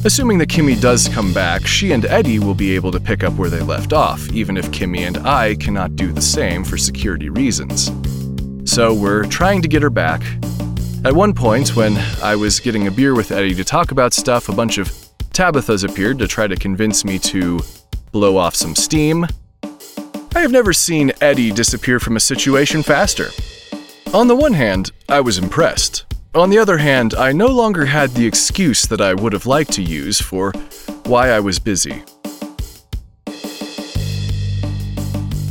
Assuming 0.06 0.38
that 0.38 0.50
Kimmy 0.50 0.80
does 0.80 1.08
come 1.08 1.34
back, 1.34 1.66
she 1.66 1.92
and 1.92 2.06
Eddie 2.06 2.38
will 2.38 2.54
be 2.54 2.76
able 2.76 2.92
to 2.92 3.00
pick 3.00 3.24
up 3.24 3.34
where 3.34 3.50
they 3.50 3.62
left 3.62 3.92
off, 3.92 4.32
even 4.34 4.56
if 4.56 4.70
Kimmy 4.70 5.00
and 5.00 5.18
I 5.18 5.56
cannot 5.56 5.96
do 5.96 6.12
the 6.12 6.22
same 6.22 6.64
for 6.64 6.78
security 6.78 7.30
reasons. 7.30 7.90
So 8.72 8.94
we're 8.94 9.26
trying 9.26 9.64
to 9.64 9.68
get 9.68 9.82
her 9.82 9.90
back. 9.90 10.22
At 11.04 11.16
one 11.16 11.34
point, 11.34 11.76
when 11.76 11.98
I 12.22 12.36
was 12.36 12.60
getting 12.60 12.86
a 12.86 12.92
beer 12.92 13.16
with 13.16 13.32
Eddie 13.32 13.56
to 13.56 13.64
talk 13.64 13.90
about 13.90 14.14
stuff, 14.14 14.48
a 14.48 14.54
bunch 14.54 14.78
of 14.78 14.90
Tabithas 15.32 15.84
appeared 15.84 16.20
to 16.20 16.28
try 16.28 16.46
to 16.46 16.56
convince 16.56 17.04
me 17.04 17.18
to 17.18 17.62
blow 18.12 18.38
off 18.38 18.54
some 18.54 18.76
steam. 18.76 19.26
I 20.36 20.42
have 20.42 20.52
never 20.52 20.72
seen 20.72 21.14
Eddie 21.20 21.52
disappear 21.52 22.00
from 22.00 22.16
a 22.16 22.20
situation 22.20 22.84
faster. 22.84 23.30
On 24.14 24.28
the 24.28 24.36
one 24.36 24.54
hand, 24.54 24.92
I 25.10 25.22
was 25.22 25.40
impressed. 25.40 26.06
On 26.36 26.50
the 26.50 26.58
other 26.58 26.78
hand, 26.78 27.14
I 27.14 27.32
no 27.32 27.48
longer 27.48 27.86
had 27.86 28.10
the 28.10 28.26
excuse 28.26 28.86
that 28.88 29.00
I 29.00 29.14
would 29.14 29.32
have 29.32 29.46
liked 29.46 29.72
to 29.74 29.82
use 29.82 30.20
for 30.20 30.52
why 31.06 31.30
I 31.30 31.40
was 31.40 31.60
busy. 31.60 32.04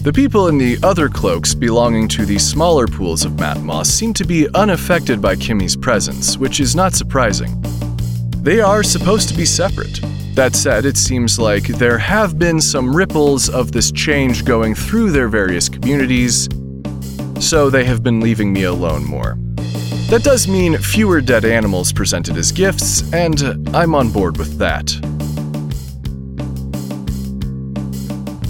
The 0.03 0.13
people 0.15 0.49
in 0.49 0.59
the 0.59 0.77
other 0.83 1.09
cloaks 1.09 1.55
belonging 1.55 2.07
to 2.09 2.27
the 2.27 2.39
smaller 2.39 2.87
pools 2.87 3.25
of 3.25 3.33
Matmos 3.33 3.87
seem 3.87 4.13
to 4.13 4.27
be 4.27 4.47
unaffected 4.55 5.23
by 5.23 5.37
Kimmy's 5.37 5.75
presence, 5.75 6.37
which 6.37 6.61
is 6.61 6.77
not 6.77 6.93
surprising. 6.93 7.59
They 8.43 8.61
are 8.61 8.83
supposed 8.83 9.31
to 9.31 9.35
be 9.35 9.47
separate. 9.47 10.03
That 10.35 10.55
said, 10.55 10.85
it 10.85 10.99
seems 10.99 11.39
like 11.39 11.63
there 11.63 11.97
have 11.97 12.39
been 12.39 12.61
some 12.61 12.95
ripples 12.95 13.49
of 13.49 13.73
this 13.73 13.91
change 13.91 14.45
going 14.45 14.75
through 14.75 15.13
their 15.13 15.29
various 15.29 15.71
communities, 15.71 16.47
so 17.41 17.71
they 17.71 17.87
have 17.87 18.03
been 18.03 18.21
leaving 18.21 18.53
me 18.53 18.65
alone 18.65 19.03
more. 19.07 19.39
That 20.15 20.23
does 20.23 20.47
mean 20.47 20.79
fewer 20.79 21.21
dead 21.21 21.45
animals 21.45 21.93
presented 21.93 22.37
as 22.37 22.53
gifts, 22.53 23.13
and 23.13 23.69
I'm 23.75 23.97
on 23.97 24.11
board 24.11 24.37
with 24.37 24.59
that. 24.59 24.87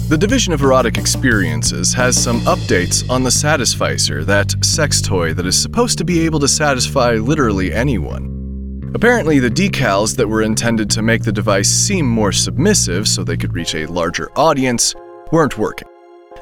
The 0.07 0.15
Division 0.15 0.53
of 0.53 0.61
Erotic 0.61 0.99
Experiences 0.99 1.91
has 1.95 2.23
some 2.23 2.41
updates 2.41 3.09
on 3.09 3.23
the 3.23 3.31
Satisficer, 3.31 4.23
that 4.25 4.53
sex 4.63 5.01
toy 5.01 5.33
that 5.33 5.47
is 5.47 5.59
supposed 5.59 5.97
to 5.97 6.05
be 6.05 6.23
able 6.23 6.39
to 6.41 6.47
satisfy 6.47 7.13
literally 7.13 7.73
anyone. 7.73 8.91
Apparently, 8.93 9.39
the 9.39 9.49
decals 9.49 10.15
that 10.17 10.27
were 10.27 10.43
intended 10.43 10.87
to 10.91 11.01
make 11.01 11.23
the 11.23 11.31
device 11.31 11.69
seem 11.69 12.05
more 12.05 12.31
submissive 12.31 13.07
so 13.07 13.23
they 13.23 13.37
could 13.37 13.55
reach 13.55 13.73
a 13.73 13.87
larger 13.87 14.29
audience 14.35 14.93
weren't 15.31 15.57
working 15.57 15.87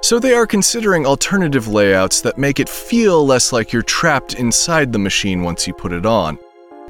so 0.04 0.20
they 0.20 0.34
are 0.34 0.46
considering 0.46 1.06
alternative 1.06 1.70
layouts 1.70 2.20
that 2.20 2.38
make 2.38 2.60
it 2.60 2.68
feel 2.68 3.26
less 3.26 3.54
like 3.54 3.72
you're 3.72 3.82
trapped 3.82 4.34
inside 4.34 4.92
the 4.92 5.00
machine 5.00 5.44
once 5.44 5.66
you 5.66 5.74
put 5.74 5.94
it 5.94 6.06
on. 6.06 6.38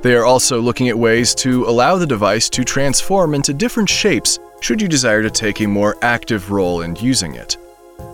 They 0.01 0.15
are 0.15 0.25
also 0.25 0.59
looking 0.59 0.89
at 0.89 0.97
ways 0.97 1.35
to 1.35 1.63
allow 1.65 1.95
the 1.97 2.07
device 2.07 2.49
to 2.49 2.63
transform 2.63 3.35
into 3.35 3.53
different 3.53 3.87
shapes 3.87 4.39
should 4.61 4.81
you 4.81 4.87
desire 4.87 5.21
to 5.21 5.29
take 5.29 5.61
a 5.61 5.67
more 5.67 5.95
active 6.01 6.49
role 6.49 6.81
in 6.81 6.95
using 6.95 7.35
it. 7.35 7.55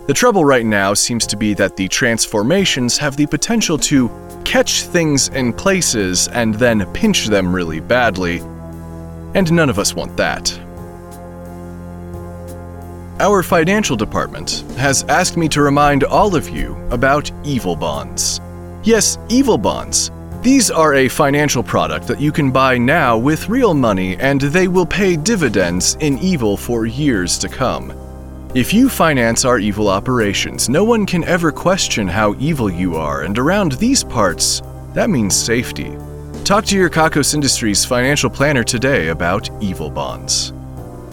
The 0.06 0.12
trouble 0.12 0.44
right 0.44 0.66
now 0.66 0.92
seems 0.92 1.26
to 1.28 1.36
be 1.36 1.54
that 1.54 1.76
the 1.76 1.88
transformations 1.88 2.98
have 2.98 3.16
the 3.16 3.26
potential 3.26 3.78
to 3.78 4.10
catch 4.44 4.82
things 4.82 5.28
in 5.28 5.54
places 5.54 6.28
and 6.28 6.54
then 6.56 6.84
pinch 6.92 7.28
them 7.28 7.54
really 7.54 7.80
badly, 7.80 8.40
and 9.34 9.50
none 9.50 9.70
of 9.70 9.78
us 9.78 9.94
want 9.94 10.14
that. 10.18 10.60
Our 13.20 13.42
financial 13.42 13.96
department 13.96 14.64
has 14.78 15.04
asked 15.04 15.36
me 15.36 15.46
to 15.50 15.60
remind 15.60 16.04
all 16.04 16.34
of 16.34 16.48
you 16.48 16.74
about 16.90 17.30
evil 17.44 17.76
bonds. 17.76 18.40
Yes, 18.82 19.18
evil 19.28 19.58
bonds. 19.58 20.10
These 20.40 20.70
are 20.70 20.94
a 20.94 21.06
financial 21.06 21.62
product 21.62 22.06
that 22.08 22.18
you 22.18 22.32
can 22.32 22.50
buy 22.50 22.78
now 22.78 23.18
with 23.18 23.50
real 23.50 23.74
money 23.74 24.16
and 24.16 24.40
they 24.40 24.68
will 24.68 24.86
pay 24.86 25.16
dividends 25.16 25.98
in 26.00 26.18
evil 26.20 26.56
for 26.56 26.86
years 26.86 27.36
to 27.40 27.48
come. 27.50 27.92
If 28.54 28.72
you 28.72 28.88
finance 28.88 29.44
our 29.44 29.58
evil 29.58 29.88
operations, 29.88 30.70
no 30.70 30.82
one 30.82 31.04
can 31.04 31.22
ever 31.24 31.52
question 31.52 32.08
how 32.08 32.34
evil 32.38 32.70
you 32.70 32.96
are, 32.96 33.22
and 33.22 33.38
around 33.38 33.72
these 33.72 34.02
parts, 34.02 34.62
that 34.94 35.10
means 35.10 35.36
safety. 35.36 35.94
Talk 36.42 36.64
to 36.64 36.76
your 36.76 36.90
Kakos 36.90 37.34
Industries 37.34 37.84
financial 37.84 38.30
planner 38.30 38.64
today 38.64 39.08
about 39.08 39.50
evil 39.62 39.90
bonds. 39.90 40.52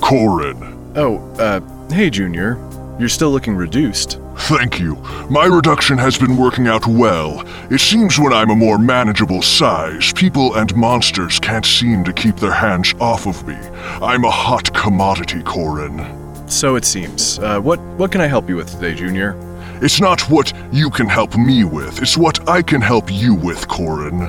Corin. 0.02 0.94
Oh, 0.96 1.18
uh, 1.38 1.60
hey, 1.90 2.10
Junior. 2.10 2.58
You're 3.00 3.10
still 3.10 3.30
looking 3.30 3.56
reduced. 3.56 4.20
Thank 4.38 4.80
you. 4.80 4.96
My 5.30 5.46
reduction 5.46 5.98
has 6.00 6.18
been 6.18 6.36
working 6.36 6.68
out 6.68 6.88
well. 6.88 7.44
It 7.72 7.80
seems 7.80 8.20
when 8.20 8.34
I'm 8.34 8.50
a 8.50 8.56
more 8.56 8.80
manageable 8.80 9.42
size, 9.42 10.12
people 10.14 10.56
and 10.56 10.76
monsters 10.76 11.40
can't 11.40 11.66
seem 11.66 12.04
to 12.06 12.14
keep 12.14 12.38
their 12.38 12.54
hands 12.54 12.94
off 13.00 13.28
of 13.28 13.48
me. 13.48 13.56
I'm 14.02 14.26
a 14.26 14.32
hot 14.32 14.74
commodity, 14.74 15.44
Corin. 15.44 16.50
So 16.50 16.76
it 16.76 16.86
seems. 16.86 17.40
Uh, 17.40 17.60
what 17.60 17.80
what 17.98 18.12
can 18.12 18.22
I 18.22 18.28
help 18.28 18.50
you 18.50 18.56
with 18.56 18.72
today, 18.72 18.96
Junior? 18.96 19.36
It's 19.82 20.02
not 20.02 20.22
what 20.30 20.54
you 20.72 20.90
can 20.90 21.08
help 21.08 21.38
me 21.38 21.64
with, 21.64 22.02
it's 22.02 22.18
what 22.18 22.48
I 22.50 22.64
can 22.64 22.82
help 22.82 23.12
you 23.12 23.36
with, 23.36 23.68
Corin. 23.68 24.22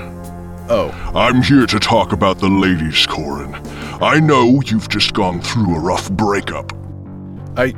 Oh, 0.71 0.90
I'm 1.14 1.42
here 1.42 1.66
to 1.66 1.79
talk 1.79 2.12
about 2.12 2.38
the 2.38 2.49
ladies, 2.49 3.07
Corin. 3.07 3.55
I 4.03 4.21
know 4.21 4.61
you've 4.66 4.90
just 4.90 5.14
gone 5.14 5.40
through 5.40 5.75
a 5.75 5.81
rough 5.81 6.11
breakup. 6.11 6.73
I 7.59 7.75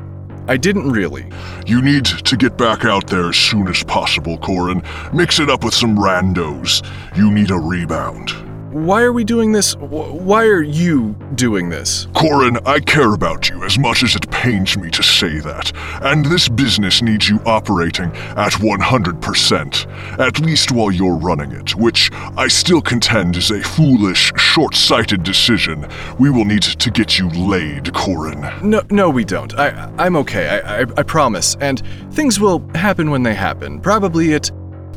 I 0.47 0.57
didn't 0.57 0.91
really. 0.91 1.27
You 1.67 1.81
need 1.81 2.05
to 2.05 2.37
get 2.37 2.57
back 2.57 2.85
out 2.85 3.07
there 3.07 3.29
as 3.29 3.37
soon 3.37 3.69
as 3.69 3.83
possible, 3.85 4.37
Corin. 4.39 4.83
Mix 5.13 5.39
it 5.39 5.49
up 5.49 5.65
with 5.65 5.75
some 5.75 5.97
randos. 5.97 6.85
You 7.17 7.31
need 7.31 7.51
a 7.51 7.59
rebound. 7.59 8.50
Why 8.71 9.03
are 9.03 9.13
we 9.13 9.25
doing 9.25 9.51
this? 9.51 9.75
Why 9.75 10.45
are 10.45 10.63
you 10.63 11.17
doing 11.35 11.71
this? 11.71 12.07
Corin, 12.15 12.57
I 12.65 12.79
care 12.79 13.15
about 13.15 13.51
you 13.51 13.65
as 13.65 13.77
much 13.77 14.05
as 14.05 14.15
it 14.15 14.31
pains 14.31 14.79
me 14.79 14.91
to 14.91 15.03
say 15.03 15.41
that, 15.41 15.73
and 16.05 16.25
this 16.25 16.49
business 16.49 17.03
needs 17.03 17.29
you 17.29 17.41
operating 17.47 18.13
at 18.37 18.53
100%, 18.53 20.21
at 20.21 20.39
least 20.39 20.71
while 20.71 20.93
you're 20.93 21.17
running 21.17 21.51
it, 21.51 21.75
which 21.75 22.13
I 22.37 22.47
still 22.47 22.81
contend 22.81 23.35
is 23.35 23.51
a 23.51 23.61
foolish, 23.61 24.31
short 24.37 24.77
sighted 24.77 25.25
decision. 25.25 25.89
We 26.21 26.31
will 26.31 26.45
need 26.45 26.63
to 26.63 26.91
get 26.93 27.19
you 27.19 27.29
laid, 27.31 27.93
Corin. 27.93 28.41
No, 28.63 28.83
no, 28.89 29.11
we 29.11 29.25
don't. 29.25 29.53
I, 29.59 29.93
I'm 29.99 30.15
okay. 30.15 30.49
I, 30.49 30.83
I, 30.83 30.87
I 30.97 31.03
promise. 31.03 31.57
And 31.61 31.83
things 32.13 32.39
will 32.39 32.61
happen 32.77 33.11
when 33.11 33.25
they 33.25 33.35
happen. 33.35 33.81
Probably 33.81 34.35
at 34.35 34.49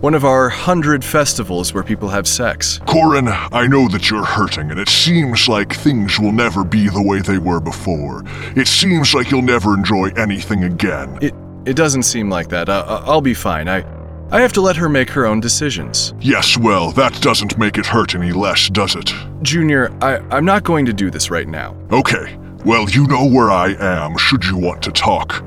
one 0.03 0.13
of 0.13 0.25
our 0.25 0.49
hundred 0.49 1.01
festivals 1.01 1.73
where 1.73 1.81
people 1.81 2.09
have 2.09 2.27
sex. 2.27 2.77
Corin, 2.85 3.29
I 3.29 3.67
know 3.67 3.87
that 3.87 4.09
you're 4.09 4.25
hurting, 4.25 4.69
and 4.69 4.77
it 4.77 4.89
seems 4.89 5.47
like 5.47 5.73
things 5.73 6.19
will 6.19 6.33
never 6.33 6.65
be 6.65 6.89
the 6.89 7.01
way 7.01 7.21
they 7.21 7.37
were 7.37 7.61
before. 7.61 8.21
It 8.57 8.67
seems 8.67 9.13
like 9.13 9.31
you'll 9.31 9.43
never 9.43 9.73
enjoy 9.73 10.09
anything 10.17 10.65
again. 10.65 11.17
It, 11.21 11.33
it 11.65 11.77
doesn't 11.77 12.03
seem 12.03 12.29
like 12.29 12.49
that. 12.49 12.67
I, 12.67 12.81
I- 12.81 13.03
I'll 13.05 13.21
be 13.21 13.33
fine. 13.33 13.69
I, 13.69 13.85
I 14.29 14.41
have 14.41 14.51
to 14.53 14.61
let 14.61 14.75
her 14.75 14.89
make 14.89 15.09
her 15.11 15.25
own 15.25 15.39
decisions. 15.39 16.13
Yes, 16.19 16.57
well, 16.57 16.91
that 16.91 17.13
doesn't 17.21 17.57
make 17.57 17.77
it 17.77 17.85
hurt 17.85 18.13
any 18.13 18.33
less, 18.33 18.67
does 18.67 18.97
it? 18.97 19.13
Junior, 19.41 19.89
I, 20.03 20.17
I'm 20.35 20.43
not 20.43 20.63
going 20.65 20.85
to 20.85 20.91
do 20.91 21.11
this 21.11 21.31
right 21.31 21.47
now. 21.47 21.77
Okay, 21.93 22.37
well, 22.65 22.89
you 22.89 23.07
know 23.07 23.25
where 23.25 23.51
I 23.51 23.73
am 23.79 24.17
should 24.17 24.43
you 24.43 24.57
want 24.57 24.81
to 24.83 24.91
talk. 24.91 25.45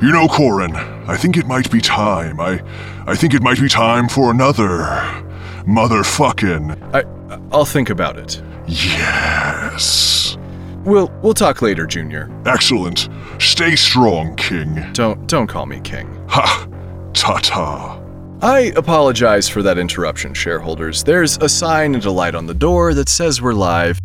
You 0.00 0.12
know, 0.12 0.28
Corin, 0.28 0.74
I 0.74 1.16
think 1.16 1.36
it 1.36 1.46
might 1.46 1.70
be 1.70 1.80
time. 1.80 2.40
I 2.40 2.62
I 3.06 3.14
think 3.14 3.34
it 3.34 3.42
might 3.42 3.60
be 3.60 3.68
time 3.68 4.08
for 4.08 4.30
another 4.30 4.80
motherfucking 5.66 6.94
I, 6.94 7.04
I'll 7.52 7.64
think 7.64 7.90
about 7.90 8.18
it. 8.18 8.40
yes. 8.66 10.36
We'll, 10.84 11.10
we'll 11.22 11.32
talk 11.34 11.62
later, 11.62 11.86
Junior. 11.86 12.30
Excellent. 12.44 13.08
Stay 13.38 13.74
strong, 13.74 14.36
King. 14.36 14.84
Don't, 14.92 15.26
don't 15.26 15.46
call 15.46 15.64
me 15.64 15.80
King. 15.80 16.06
Ha! 16.28 16.68
Ta-ta. 17.14 18.00
I 18.42 18.72
apologize 18.76 19.48
for 19.48 19.62
that 19.62 19.78
interruption, 19.78 20.34
shareholders. 20.34 21.02
There's 21.04 21.38
a 21.38 21.48
sign 21.48 21.94
and 21.94 22.04
a 22.04 22.10
light 22.10 22.34
on 22.34 22.46
the 22.46 22.52
door 22.54 22.92
that 22.92 23.08
says 23.08 23.40
we're 23.40 23.54
live. 23.54 23.98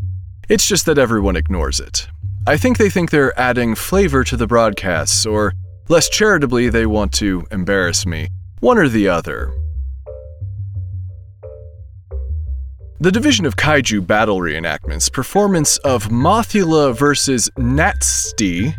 It's 0.48 0.66
just 0.66 0.86
that 0.86 0.98
everyone 0.98 1.36
ignores 1.36 1.82
it. 1.82 2.08
I 2.48 2.56
think 2.56 2.78
they 2.78 2.90
think 2.90 3.12
they're 3.12 3.38
adding 3.38 3.76
flavor 3.76 4.24
to 4.24 4.38
the 4.38 4.48
broadcasts, 4.48 5.26
or 5.26 5.54
less 5.90 6.08
charitably, 6.08 6.70
they 6.70 6.86
want 6.86 7.12
to 7.14 7.46
embarrass 7.52 8.06
me. 8.06 8.30
One 8.62 8.78
or 8.78 8.88
the 8.88 9.10
other. 9.10 9.54
The 13.02 13.12
Division 13.12 13.46
of 13.46 13.56
Kaiju 13.56 14.06
Battle 14.06 14.40
Reenactments 14.40 15.12
performance 15.12 15.78
of 15.80 16.10
Mothula 16.10 16.94
vs. 16.94 17.50
Natsty 17.58 18.76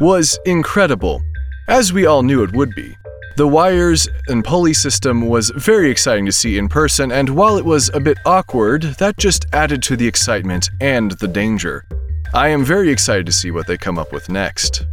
was 0.00 0.38
incredible, 0.44 1.22
as 1.68 1.92
we 1.92 2.04
all 2.04 2.22
knew 2.22 2.42
it 2.42 2.52
would 2.52 2.74
be. 2.74 2.96
The 3.36 3.46
wires 3.46 4.08
and 4.26 4.44
pulley 4.44 4.74
system 4.74 5.28
was 5.28 5.50
very 5.50 5.90
exciting 5.90 6.26
to 6.26 6.32
see 6.32 6.58
in 6.58 6.68
person, 6.68 7.12
and 7.12 7.30
while 7.30 7.56
it 7.56 7.64
was 7.64 7.90
a 7.94 8.00
bit 8.00 8.18
awkward, 8.26 8.82
that 8.98 9.16
just 9.18 9.46
added 9.52 9.82
to 9.84 9.96
the 9.96 10.06
excitement 10.06 10.68
and 10.80 11.12
the 11.12 11.28
danger. 11.28 11.86
I 12.34 12.48
am 12.48 12.64
very 12.64 12.90
excited 12.90 13.24
to 13.26 13.32
see 13.32 13.50
what 13.50 13.66
they 13.66 13.78
come 13.78 13.98
up 13.98 14.12
with 14.12 14.28
next. 14.28 14.84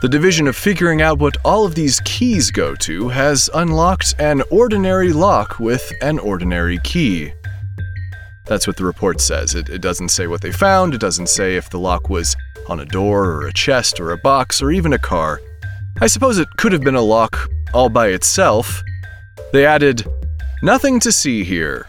The 0.00 0.08
division 0.08 0.48
of 0.48 0.56
figuring 0.56 1.02
out 1.02 1.18
what 1.18 1.36
all 1.44 1.66
of 1.66 1.74
these 1.74 2.00
keys 2.06 2.50
go 2.50 2.74
to 2.76 3.08
has 3.08 3.50
unlocked 3.52 4.14
an 4.18 4.42
ordinary 4.50 5.12
lock 5.12 5.60
with 5.60 5.92
an 6.00 6.18
ordinary 6.18 6.78
key. 6.78 7.34
That's 8.46 8.66
what 8.66 8.78
the 8.78 8.84
report 8.84 9.20
says. 9.20 9.54
It, 9.54 9.68
it 9.68 9.82
doesn't 9.82 10.08
say 10.08 10.26
what 10.26 10.40
they 10.40 10.52
found, 10.52 10.94
it 10.94 11.02
doesn't 11.02 11.28
say 11.28 11.56
if 11.56 11.68
the 11.68 11.78
lock 11.78 12.08
was 12.08 12.34
on 12.66 12.80
a 12.80 12.86
door 12.86 13.26
or 13.26 13.46
a 13.46 13.52
chest 13.52 14.00
or 14.00 14.12
a 14.12 14.16
box 14.16 14.62
or 14.62 14.70
even 14.70 14.94
a 14.94 14.98
car. 14.98 15.42
I 16.00 16.06
suppose 16.06 16.38
it 16.38 16.48
could 16.56 16.72
have 16.72 16.80
been 16.80 16.94
a 16.94 17.02
lock 17.02 17.50
all 17.74 17.90
by 17.90 18.08
itself. 18.08 18.82
They 19.52 19.66
added, 19.66 20.06
Nothing 20.62 20.98
to 21.00 21.12
see 21.12 21.44
here. 21.44 21.88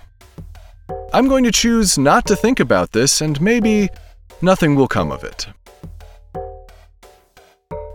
I'm 1.13 1.29
going 1.29 1.45
to 1.45 1.51
choose 1.51 1.97
not 1.97 2.25
to 2.27 2.35
think 2.35 2.59
about 2.59 2.91
this, 2.91 3.21
and 3.21 3.39
maybe 3.39 3.87
nothing 4.41 4.75
will 4.75 4.89
come 4.89 5.13
of 5.13 5.23
it. 5.23 5.47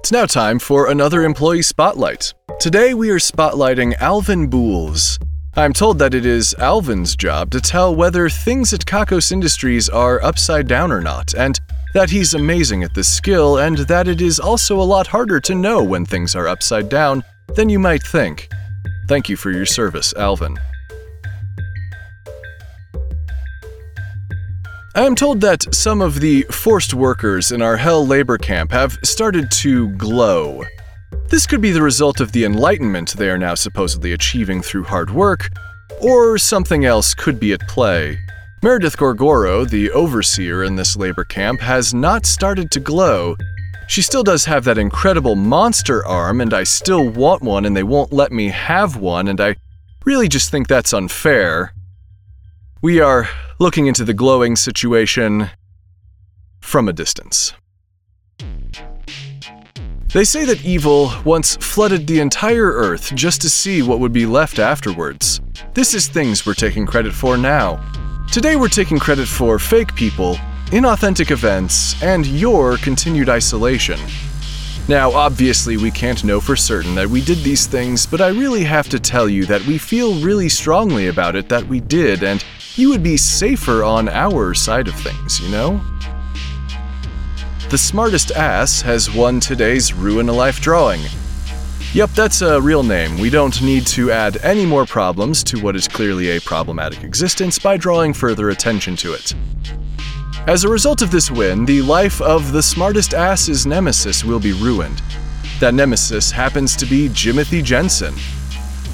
It's 0.06 0.12
now 0.12 0.24
time 0.24 0.60
for 0.60 0.88
another 0.88 1.24
employee 1.24 1.62
spotlight. 1.62 2.32
Today 2.60 2.94
we 2.94 3.10
are 3.10 3.18
spotlighting 3.18 4.00
Alvin 4.00 4.48
Bools. 4.48 5.18
I'm 5.56 5.72
told 5.72 5.98
that 5.98 6.14
it 6.14 6.24
is 6.24 6.54
Alvin's 6.60 7.16
job 7.16 7.50
to 7.50 7.60
tell 7.60 7.92
whether 7.92 8.28
things 8.28 8.72
at 8.72 8.86
Kakos 8.86 9.32
Industries 9.32 9.88
are 9.88 10.22
upside 10.22 10.68
down 10.68 10.92
or 10.92 11.00
not, 11.00 11.34
and 11.34 11.58
that 11.92 12.10
he's 12.10 12.34
amazing 12.34 12.84
at 12.84 12.94
this 12.94 13.12
skill, 13.12 13.58
and 13.58 13.78
that 13.78 14.06
it 14.06 14.20
is 14.20 14.38
also 14.38 14.80
a 14.80 14.90
lot 14.94 15.08
harder 15.08 15.40
to 15.40 15.56
know 15.56 15.82
when 15.82 16.06
things 16.06 16.36
are 16.36 16.46
upside 16.46 16.88
down 16.88 17.24
than 17.56 17.68
you 17.68 17.80
might 17.80 18.04
think. 18.04 18.48
Thank 19.08 19.28
you 19.28 19.36
for 19.36 19.50
your 19.50 19.66
service, 19.66 20.14
Alvin. 20.14 20.56
I 24.96 25.04
am 25.04 25.14
told 25.14 25.42
that 25.42 25.74
some 25.74 26.00
of 26.00 26.20
the 26.20 26.44
forced 26.44 26.94
workers 26.94 27.52
in 27.52 27.60
our 27.60 27.76
Hell 27.76 28.06
labor 28.06 28.38
camp 28.38 28.72
have 28.72 28.98
started 29.04 29.50
to 29.50 29.90
glow. 29.90 30.64
This 31.28 31.46
could 31.46 31.60
be 31.60 31.70
the 31.70 31.82
result 31.82 32.18
of 32.18 32.32
the 32.32 32.46
enlightenment 32.46 33.12
they 33.12 33.28
are 33.28 33.36
now 33.36 33.54
supposedly 33.54 34.12
achieving 34.12 34.62
through 34.62 34.84
hard 34.84 35.10
work, 35.10 35.50
or 36.00 36.38
something 36.38 36.86
else 36.86 37.12
could 37.12 37.38
be 37.38 37.52
at 37.52 37.68
play. 37.68 38.16
Meredith 38.62 38.96
Gorgoro, 38.96 39.68
the 39.68 39.90
overseer 39.90 40.64
in 40.64 40.76
this 40.76 40.96
labor 40.96 41.24
camp, 41.24 41.60
has 41.60 41.92
not 41.92 42.24
started 42.24 42.70
to 42.70 42.80
glow. 42.80 43.36
She 43.88 44.00
still 44.00 44.22
does 44.22 44.46
have 44.46 44.64
that 44.64 44.78
incredible 44.78 45.36
monster 45.36 46.06
arm, 46.06 46.40
and 46.40 46.54
I 46.54 46.64
still 46.64 47.06
want 47.06 47.42
one, 47.42 47.66
and 47.66 47.76
they 47.76 47.82
won't 47.82 48.14
let 48.14 48.32
me 48.32 48.48
have 48.48 48.96
one, 48.96 49.28
and 49.28 49.42
I 49.42 49.56
really 50.06 50.26
just 50.26 50.50
think 50.50 50.68
that's 50.68 50.94
unfair. 50.94 51.74
We 52.82 53.00
are 53.00 53.26
looking 53.58 53.86
into 53.86 54.04
the 54.04 54.12
glowing 54.12 54.54
situation 54.54 55.48
from 56.60 56.88
a 56.88 56.92
distance. 56.92 57.54
They 60.12 60.24
say 60.24 60.44
that 60.44 60.62
evil 60.62 61.10
once 61.24 61.56
flooded 61.56 62.06
the 62.06 62.20
entire 62.20 62.70
Earth 62.70 63.14
just 63.14 63.40
to 63.40 63.48
see 63.48 63.80
what 63.80 63.98
would 64.00 64.12
be 64.12 64.26
left 64.26 64.58
afterwards. 64.58 65.40
This 65.72 65.94
is 65.94 66.06
things 66.06 66.44
we're 66.44 66.52
taking 66.52 66.84
credit 66.84 67.14
for 67.14 67.38
now. 67.38 67.82
Today 68.30 68.56
we're 68.56 68.68
taking 68.68 68.98
credit 68.98 69.26
for 69.26 69.58
fake 69.58 69.94
people, 69.94 70.34
inauthentic 70.66 71.30
events, 71.30 72.00
and 72.02 72.26
your 72.26 72.76
continued 72.76 73.30
isolation. 73.30 73.98
Now, 74.86 75.10
obviously, 75.12 75.78
we 75.78 75.90
can't 75.90 76.22
know 76.22 76.40
for 76.40 76.54
certain 76.54 76.94
that 76.94 77.08
we 77.08 77.20
did 77.20 77.38
these 77.38 77.66
things, 77.66 78.06
but 78.06 78.20
I 78.20 78.28
really 78.28 78.62
have 78.62 78.88
to 78.90 79.00
tell 79.00 79.28
you 79.28 79.44
that 79.46 79.66
we 79.66 79.78
feel 79.78 80.22
really 80.22 80.48
strongly 80.48 81.08
about 81.08 81.34
it 81.34 81.48
that 81.48 81.66
we 81.66 81.80
did, 81.80 82.22
and 82.22 82.44
you 82.76 82.90
would 82.90 83.02
be 83.02 83.16
safer 83.16 83.82
on 83.82 84.08
our 84.08 84.54
side 84.54 84.88
of 84.88 84.94
things, 84.94 85.40
you 85.40 85.50
know? 85.50 85.80
the 87.68 87.78
smartest 87.78 88.30
ass 88.30 88.80
has 88.80 89.10
won 89.12 89.40
today's 89.40 89.92
Ruin 89.92 90.28
a 90.28 90.32
Life 90.32 90.60
drawing. 90.60 91.00
Yep, 91.94 92.10
that's 92.10 92.40
a 92.40 92.60
real 92.60 92.84
name. 92.84 93.18
We 93.18 93.28
don't 93.28 93.60
need 93.60 93.88
to 93.88 94.12
add 94.12 94.36
any 94.44 94.64
more 94.64 94.86
problems 94.86 95.42
to 95.44 95.60
what 95.60 95.74
is 95.74 95.88
clearly 95.88 96.36
a 96.36 96.40
problematic 96.40 97.02
existence 97.02 97.58
by 97.58 97.76
drawing 97.76 98.12
further 98.12 98.50
attention 98.50 98.94
to 98.96 99.14
it. 99.14 99.34
As 100.46 100.62
a 100.62 100.68
result 100.68 101.02
of 101.02 101.10
this 101.10 101.28
win, 101.28 101.64
the 101.64 101.82
life 101.82 102.20
of 102.20 102.52
the 102.52 102.62
smartest 102.62 103.14
ass's 103.14 103.66
nemesis 103.66 104.22
will 104.24 104.40
be 104.40 104.52
ruined. 104.52 105.02
That 105.58 105.74
nemesis 105.74 106.30
happens 106.30 106.76
to 106.76 106.86
be 106.86 107.08
Jimothy 107.08 107.64
Jensen. 107.64 108.14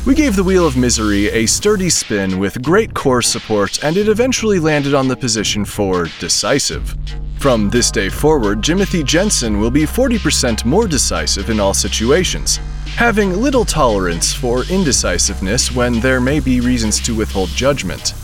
We 0.04 0.16
gave 0.16 0.34
the 0.34 0.42
Wheel 0.42 0.66
of 0.66 0.76
Misery 0.76 1.28
a 1.28 1.46
sturdy 1.46 1.88
spin 1.88 2.40
with 2.40 2.60
great 2.60 2.92
core 2.92 3.22
support, 3.22 3.84
and 3.84 3.96
it 3.96 4.08
eventually 4.08 4.58
landed 4.58 4.94
on 4.94 5.06
the 5.06 5.16
position 5.16 5.64
for 5.64 6.08
Decisive. 6.18 6.96
From 7.38 7.70
this 7.70 7.92
day 7.92 8.08
forward, 8.08 8.62
Jimothy 8.62 9.04
Jensen 9.04 9.60
will 9.60 9.70
be 9.70 9.82
40% 9.82 10.64
more 10.64 10.88
decisive 10.88 11.50
in 11.50 11.60
all 11.60 11.72
situations, 11.72 12.56
having 12.96 13.40
little 13.40 13.64
tolerance 13.64 14.34
for 14.34 14.64
indecisiveness 14.64 15.70
when 15.70 16.00
there 16.00 16.20
may 16.20 16.40
be 16.40 16.58
reasons 16.58 16.98
to 17.02 17.14
withhold 17.14 17.50
judgment. 17.50 18.14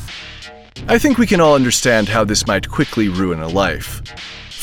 I 0.88 0.98
think 0.98 1.16
we 1.16 1.28
can 1.28 1.40
all 1.40 1.54
understand 1.54 2.08
how 2.08 2.24
this 2.24 2.44
might 2.44 2.68
quickly 2.68 3.08
ruin 3.08 3.38
a 3.38 3.46
life. 3.46 4.02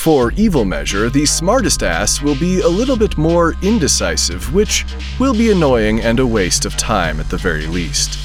For 0.06 0.32
evil 0.34 0.66
measure, 0.66 1.10
the 1.10 1.26
smartest 1.26 1.82
ass 1.82 2.22
will 2.22 2.36
be 2.36 2.62
a 2.62 2.68
little 2.68 2.96
bit 2.96 3.18
more 3.18 3.56
indecisive, 3.64 4.54
which 4.54 4.86
will 5.20 5.34
be 5.34 5.50
annoying 5.50 6.00
and 6.02 6.20
a 6.20 6.28
waste 6.28 6.64
of 6.64 6.78
time 6.78 7.20
at 7.20 7.28
the 7.32 7.40
very 7.40 7.66
least. 7.66 8.20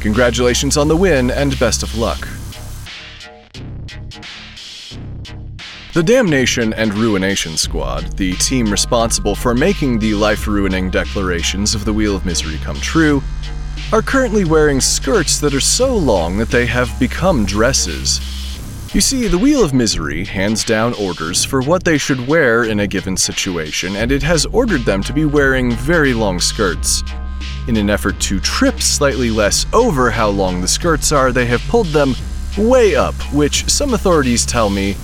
Congratulations 0.00 0.76
on 0.76 0.86
the 0.86 0.94
win 0.96 1.32
and 1.32 1.58
best 1.58 1.82
of 1.82 1.98
luck. 1.98 2.28
The 5.94 6.04
Damnation 6.04 6.72
and 6.74 6.94
Ruination 6.94 7.56
Squad, 7.56 8.16
the 8.16 8.34
team 8.34 8.70
responsible 8.70 9.34
for 9.34 9.52
making 9.52 9.98
the 9.98 10.14
life 10.14 10.46
ruining 10.46 10.90
declarations 10.90 11.74
of 11.74 11.84
the 11.84 11.92
Wheel 11.92 12.14
of 12.14 12.24
Misery 12.24 12.58
come 12.58 12.76
true, 12.76 13.20
are 13.92 14.00
currently 14.00 14.44
wearing 14.44 14.80
skirts 14.80 15.40
that 15.40 15.54
are 15.54 15.58
so 15.58 15.92
long 15.92 16.38
that 16.38 16.50
they 16.50 16.66
have 16.66 17.00
become 17.00 17.44
dresses. 17.44 18.39
You 18.92 19.00
see, 19.00 19.28
the 19.28 19.38
Wheel 19.38 19.62
of 19.62 19.72
Misery 19.72 20.24
hands 20.24 20.64
down 20.64 20.94
orders 20.94 21.44
for 21.44 21.62
what 21.62 21.84
they 21.84 21.96
should 21.96 22.26
wear 22.26 22.64
in 22.64 22.80
a 22.80 22.88
given 22.88 23.16
situation, 23.16 23.94
and 23.94 24.10
it 24.10 24.20
has 24.24 24.46
ordered 24.46 24.80
them 24.80 25.00
to 25.04 25.12
be 25.12 25.24
wearing 25.24 25.70
very 25.70 26.12
long 26.12 26.40
skirts. 26.40 27.04
In 27.68 27.76
an 27.76 27.88
effort 27.88 28.18
to 28.22 28.40
trip 28.40 28.80
slightly 28.80 29.30
less 29.30 29.64
over 29.72 30.10
how 30.10 30.28
long 30.28 30.60
the 30.60 30.66
skirts 30.66 31.12
are, 31.12 31.30
they 31.30 31.46
have 31.46 31.60
pulled 31.68 31.86
them 31.86 32.14
way 32.58 32.96
up, 32.96 33.14
which 33.32 33.70
some 33.70 33.94
authorities 33.94 34.44
tell 34.44 34.68
me 34.68 34.96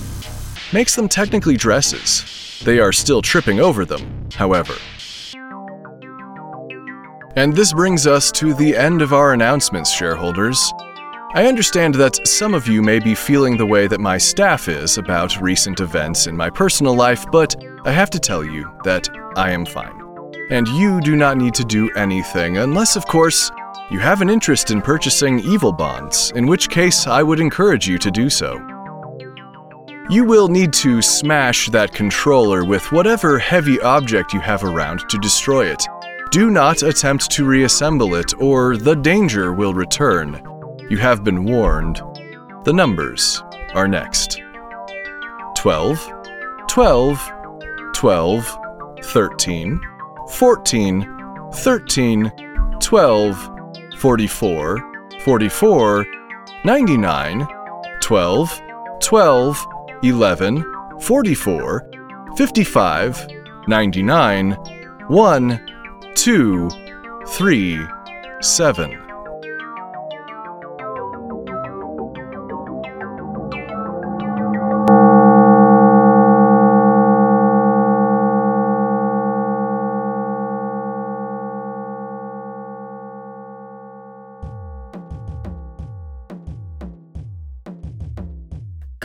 makes 0.73 0.93
them 0.93 1.07
technically 1.07 1.55
dresses. 1.55 2.59
They 2.65 2.79
are 2.79 2.91
still 2.91 3.21
tripping 3.21 3.61
over 3.61 3.85
them, 3.85 4.27
however. 4.33 4.73
And 7.37 7.55
this 7.55 7.71
brings 7.71 8.05
us 8.05 8.33
to 8.33 8.53
the 8.53 8.75
end 8.75 9.01
of 9.01 9.13
our 9.13 9.31
announcements, 9.31 9.91
shareholders. 9.93 10.73
I 11.35 11.45
understand 11.45 11.93
that 11.95 12.25
some 12.25 12.53
of 12.53 12.67
you 12.67 12.81
may 12.81 12.99
be 12.99 13.13
feeling 13.13 13.57
the 13.57 13.65
way 13.65 13.87
that 13.87 13.99
my 13.99 14.17
staff 14.17 14.69
is 14.69 14.97
about 14.97 15.41
recent 15.41 15.81
events 15.81 16.25
in 16.25 16.37
my 16.37 16.49
personal 16.49 16.95
life, 16.95 17.25
but 17.29 17.53
I 17.83 17.91
have 17.91 18.09
to 18.11 18.19
tell 18.19 18.45
you 18.45 18.71
that 18.85 19.09
I 19.35 19.51
am 19.51 19.65
fine. 19.65 20.01
And 20.49 20.65
you 20.69 21.01
do 21.01 21.17
not 21.17 21.35
need 21.37 21.53
to 21.55 21.65
do 21.65 21.91
anything, 21.97 22.59
unless, 22.59 22.95
of 22.95 23.05
course, 23.07 23.51
you 23.91 23.99
have 23.99 24.21
an 24.21 24.29
interest 24.29 24.71
in 24.71 24.81
purchasing 24.81 25.39
evil 25.41 25.73
bonds, 25.73 26.31
in 26.33 26.47
which 26.47 26.69
case 26.69 27.07
I 27.07 27.23
would 27.23 27.41
encourage 27.41 27.89
you 27.89 27.97
to 27.97 28.09
do 28.09 28.29
so. 28.29 28.55
You 30.09 30.23
will 30.23 30.47
need 30.47 30.71
to 30.73 31.01
smash 31.01 31.67
that 31.71 31.93
controller 31.93 32.63
with 32.63 32.89
whatever 32.93 33.37
heavy 33.37 33.81
object 33.81 34.33
you 34.33 34.39
have 34.39 34.63
around 34.63 35.01
to 35.09 35.17
destroy 35.17 35.65
it. 35.65 35.85
Do 36.31 36.49
not 36.49 36.83
attempt 36.83 37.29
to 37.31 37.45
reassemble 37.45 38.15
it, 38.15 38.33
or 38.39 38.77
the 38.77 38.95
danger 38.95 39.51
will 39.51 39.73
return. 39.73 40.41
You 40.89 40.97
have 40.99 41.23
been 41.23 41.43
warned. 41.43 42.01
The 42.63 42.71
numbers 42.71 43.43
are 43.73 43.87
next 43.87 44.41
12, 45.57 46.11
12, 46.67 47.31
12, 47.93 48.57
13, 49.03 49.81
14, 50.31 51.49
13, 51.53 52.31
12, 52.79 53.49
44, 53.97 54.77
44, 55.23 56.05
99, 56.63 57.47
12, 58.01 58.61
12, 59.01 59.67
11, 60.03 60.99
44, 61.01 61.91
55, 62.37 63.27
99, 63.67 64.51
1, 65.07 65.67
two, 66.15 66.69
three, 67.27 67.79
seven. 68.41 69.06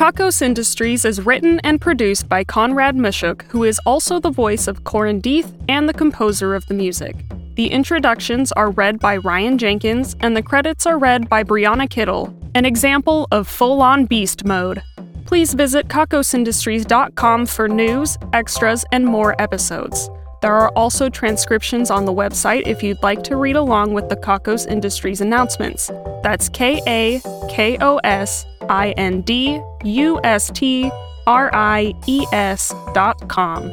Kakos 0.02 0.42
Industries 0.42 1.04
is 1.04 1.24
written 1.24 1.60
and 1.60 1.80
produced 1.80 2.28
by 2.28 2.42
Conrad 2.42 2.96
Mishuk, 2.96 3.42
who 3.42 3.62
is 3.62 3.78
also 3.86 4.18
the 4.18 4.32
voice 4.32 4.66
of 4.66 4.82
Corin 4.82 5.22
Deeth 5.22 5.54
and 5.68 5.88
the 5.88 5.92
composer 5.92 6.56
of 6.56 6.66
the 6.66 6.74
music. 6.74 7.14
The 7.54 7.68
introductions 7.68 8.50
are 8.50 8.72
read 8.72 8.98
by 8.98 9.18
Ryan 9.18 9.58
Jenkins, 9.58 10.16
and 10.18 10.36
the 10.36 10.42
credits 10.42 10.86
are 10.86 10.98
read 10.98 11.28
by 11.28 11.44
Brianna 11.44 11.88
Kittle, 11.88 12.34
an 12.56 12.64
example 12.64 13.28
of 13.30 13.46
full 13.46 13.80
on 13.80 14.06
beast 14.06 14.44
mode. 14.44 14.82
Please 15.24 15.54
visit 15.54 15.86
kakosindustries.com 15.86 17.46
for 17.46 17.68
news, 17.68 18.18
extras, 18.32 18.84
and 18.90 19.06
more 19.06 19.40
episodes. 19.40 20.10
There 20.40 20.52
are 20.52 20.70
also 20.70 21.10
transcriptions 21.10 21.92
on 21.92 22.06
the 22.06 22.12
website 22.12 22.66
if 22.66 22.82
you'd 22.82 23.04
like 23.04 23.22
to 23.22 23.36
read 23.36 23.54
along 23.54 23.94
with 23.94 24.08
the 24.08 24.16
Kakos 24.16 24.66
Industries 24.66 25.20
announcements. 25.20 25.92
That's 26.24 26.48
K 26.48 26.82
A 26.88 27.20
K 27.48 27.78
O 27.80 27.98
S 27.98 28.46
I 28.72 28.90
N 28.96 29.20
D 29.20 29.60
U 29.84 30.18
S 30.24 30.50
T 30.52 30.90
R 31.26 31.50
I 31.54 31.92
E 32.06 32.24
S 32.32 32.74
dot 32.94 33.28
com. 33.28 33.70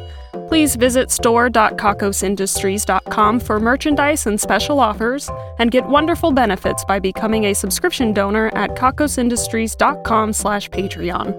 Please 0.48 0.76
visit 0.76 1.10
store.kakosindustries.com 1.12 3.40
for 3.40 3.60
merchandise 3.60 4.26
and 4.26 4.42
special 4.42 4.80
offers, 4.80 5.30
and 5.60 5.70
get 5.72 5.86
wonderful 5.88 6.32
benefits 6.32 6.84
by 6.86 6.98
becoming 7.00 7.44
a 7.46 7.54
subscription 7.54 8.14
donor 8.14 8.52
at 8.56 8.72
kakosindustries.com 8.72 10.34
slash 10.34 10.72
Patreon. 10.72 11.36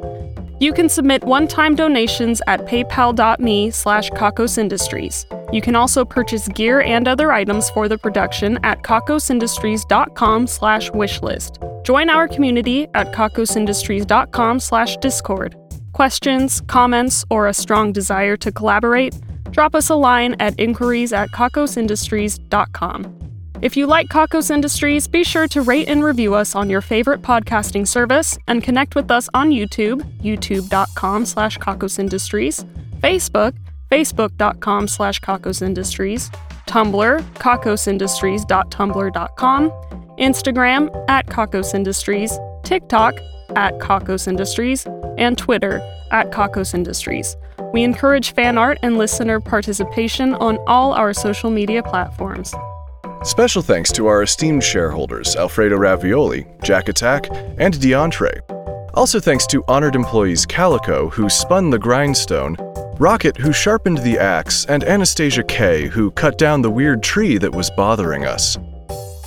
You 0.60 0.72
can 0.72 0.88
submit 0.88 1.24
one-time 1.24 1.74
donations 1.74 2.40
at 2.46 2.60
paypal.me 2.66 3.70
slash 3.70 4.10
kakosindustries. 4.10 5.26
You 5.52 5.60
can 5.62 5.74
also 5.74 6.04
purchase 6.04 6.46
gear 6.48 6.82
and 6.82 7.08
other 7.08 7.32
items 7.32 7.68
for 7.70 7.88
the 7.88 7.98
production 7.98 8.60
at 8.62 8.82
kakosindustries.com 8.82 10.46
slash 10.46 10.90
wishlist. 10.90 11.69
Join 11.82 12.10
our 12.10 12.28
community 12.28 12.86
at 12.94 13.12
kakosindustries.com 13.12 14.60
slash 14.60 14.96
discord. 14.98 15.56
Questions, 15.92 16.60
comments, 16.62 17.24
or 17.30 17.46
a 17.48 17.54
strong 17.54 17.92
desire 17.92 18.36
to 18.38 18.52
collaborate? 18.52 19.14
Drop 19.50 19.74
us 19.74 19.90
a 19.90 19.94
line 19.96 20.36
at 20.40 20.58
inquiries 20.58 21.12
at 21.12 21.30
kakosindustries.com. 21.30 23.16
If 23.62 23.76
you 23.76 23.86
like 23.86 24.08
Kakos 24.08 24.50
Industries, 24.50 25.06
be 25.06 25.22
sure 25.22 25.46
to 25.48 25.60
rate 25.60 25.88
and 25.88 26.02
review 26.02 26.34
us 26.34 26.54
on 26.54 26.70
your 26.70 26.80
favorite 26.80 27.20
podcasting 27.20 27.86
service 27.86 28.38
and 28.48 28.62
connect 28.62 28.94
with 28.94 29.10
us 29.10 29.28
on 29.34 29.50
YouTube, 29.50 30.00
youtube.com 30.20 31.26
slash 31.26 31.58
kakosindustries, 31.58 32.64
Facebook, 33.00 33.54
facebook.com 33.90 34.88
slash 34.88 35.20
kakosindustries, 35.20 36.34
Tumblr, 36.66 37.20
kakosindustries.tumblr.com, 37.34 39.70
Instagram 40.18 41.04
at 41.08 41.26
Kakos 41.26 41.74
Industries, 41.74 42.38
TikTok 42.62 43.14
at 43.56 43.78
Kakos 43.78 44.28
Industries, 44.28 44.86
and 45.18 45.36
Twitter 45.36 45.80
at 46.10 46.30
Kakos 46.30 46.74
Industries. 46.74 47.36
We 47.72 47.84
encourage 47.84 48.34
fan 48.34 48.58
art 48.58 48.78
and 48.82 48.98
listener 48.98 49.40
participation 49.40 50.34
on 50.34 50.58
all 50.66 50.92
our 50.92 51.12
social 51.12 51.50
media 51.50 51.82
platforms. 51.82 52.54
Special 53.22 53.62
thanks 53.62 53.92
to 53.92 54.06
our 54.06 54.22
esteemed 54.22 54.64
shareholders 54.64 55.36
Alfredo 55.36 55.76
Ravioli, 55.76 56.46
Jack 56.62 56.88
Attack, 56.88 57.28
and 57.58 57.74
DeAndre. 57.74 58.40
Also 58.94 59.20
thanks 59.20 59.46
to 59.48 59.62
honored 59.68 59.94
employees 59.94 60.46
Calico, 60.46 61.10
who 61.10 61.28
spun 61.28 61.70
the 61.70 61.78
grindstone, 61.78 62.56
Rocket, 63.00 63.38
who 63.38 63.50
sharpened 63.50 63.96
the 63.96 64.18
axe, 64.18 64.66
and 64.66 64.84
Anastasia 64.84 65.42
K, 65.42 65.86
who 65.86 66.10
cut 66.10 66.36
down 66.36 66.60
the 66.60 66.68
weird 66.68 67.02
tree 67.02 67.38
that 67.38 67.50
was 67.50 67.70
bothering 67.70 68.26
us. 68.26 68.58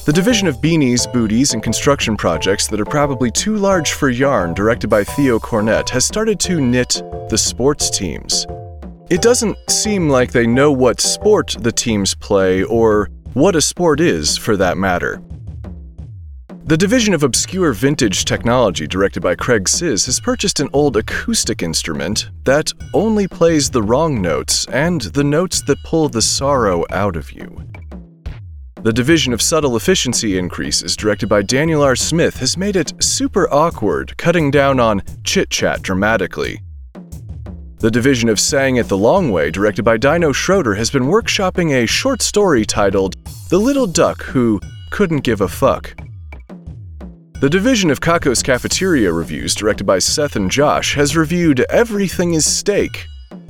The 0.05 0.13
division 0.13 0.47
of 0.47 0.57
beanies, 0.57 1.11
booties, 1.11 1.55
and 1.55 1.63
construction 1.63 2.15
projects 2.15 2.67
that 2.67 2.79
are 2.79 2.85
probably 2.85 3.31
too 3.31 3.55
large 3.55 3.93
for 3.93 4.11
yarn, 4.11 4.53
directed 4.53 4.91
by 4.91 5.03
Theo 5.03 5.39
Cornett, 5.39 5.89
has 5.89 6.05
started 6.05 6.39
to 6.41 6.61
knit 6.61 7.01
the 7.29 7.37
sports 7.39 7.89
teams. 7.89 8.45
It 9.09 9.23
doesn't 9.23 9.57
seem 9.67 10.07
like 10.07 10.31
they 10.31 10.45
know 10.45 10.71
what 10.71 11.01
sport 11.01 11.57
the 11.59 11.71
teams 11.71 12.13
play 12.13 12.61
or 12.61 13.09
what 13.33 13.55
a 13.55 13.61
sport 13.61 13.99
is, 13.99 14.37
for 14.37 14.55
that 14.55 14.77
matter. 14.77 15.19
The 16.65 16.77
division 16.77 17.13
of 17.13 17.23
obscure 17.23 17.73
vintage 17.73 18.23
technology, 18.23 18.87
directed 18.87 19.21
by 19.21 19.35
Craig 19.35 19.67
Siz, 19.67 20.05
has 20.05 20.21
purchased 20.21 20.61
an 20.61 20.69
old 20.71 20.95
acoustic 20.95 21.61
instrument 21.61 22.29
that 22.45 22.71
only 22.93 23.27
plays 23.27 23.69
the 23.69 23.83
wrong 23.83 24.21
notes 24.21 24.65
and 24.67 25.01
the 25.01 25.25
notes 25.25 25.61
that 25.63 25.83
pull 25.83 26.07
the 26.07 26.21
sorrow 26.21 26.85
out 26.89 27.17
of 27.17 27.33
you. 27.33 27.67
The 28.81 28.93
division 28.93 29.33
of 29.33 29.41
subtle 29.41 29.75
efficiency 29.75 30.37
increases, 30.37 30.95
directed 30.95 31.27
by 31.27 31.41
Daniel 31.41 31.83
R. 31.83 31.97
Smith, 31.97 32.37
has 32.37 32.55
made 32.55 32.77
it 32.77 32.93
super 33.03 33.51
awkward, 33.53 34.15
cutting 34.15 34.49
down 34.49 34.79
on 34.79 35.01
chit 35.25 35.49
chat 35.49 35.81
dramatically. 35.81 36.61
The 37.79 37.91
division 37.91 38.29
of 38.29 38.39
Saying 38.39 38.77
It 38.77 38.87
the 38.87 38.97
Long 38.97 39.31
Way, 39.31 39.51
directed 39.51 39.83
by 39.83 39.97
Dino 39.97 40.31
Schroeder, 40.31 40.75
has 40.75 40.89
been 40.89 41.03
workshopping 41.03 41.73
a 41.73 41.85
short 41.85 42.21
story 42.21 42.63
titled 42.63 43.17
The 43.49 43.59
Little 43.59 43.87
Duck 43.87 44.23
Who 44.23 44.61
Couldn't 44.91 45.25
Give 45.25 45.41
a 45.41 45.49
Fuck. 45.49 45.93
The 47.43 47.49
division 47.49 47.91
of 47.91 47.99
Kako's 47.99 48.41
Cafeteria 48.41 49.11
Reviews, 49.11 49.53
directed 49.53 49.83
by 49.83 49.99
Seth 49.99 50.37
and 50.37 50.49
Josh, 50.49 50.95
has 50.95 51.17
reviewed 51.17 51.59
Everything 51.69 52.35
is 52.35 52.49
Steak. 52.49 53.05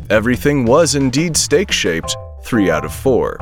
Everything 0.09 0.65
was 0.65 0.95
indeed 0.95 1.37
steak 1.37 1.71
shaped, 1.71 2.17
3 2.43 2.71
out 2.71 2.85
of 2.85 2.91
4. 2.91 3.37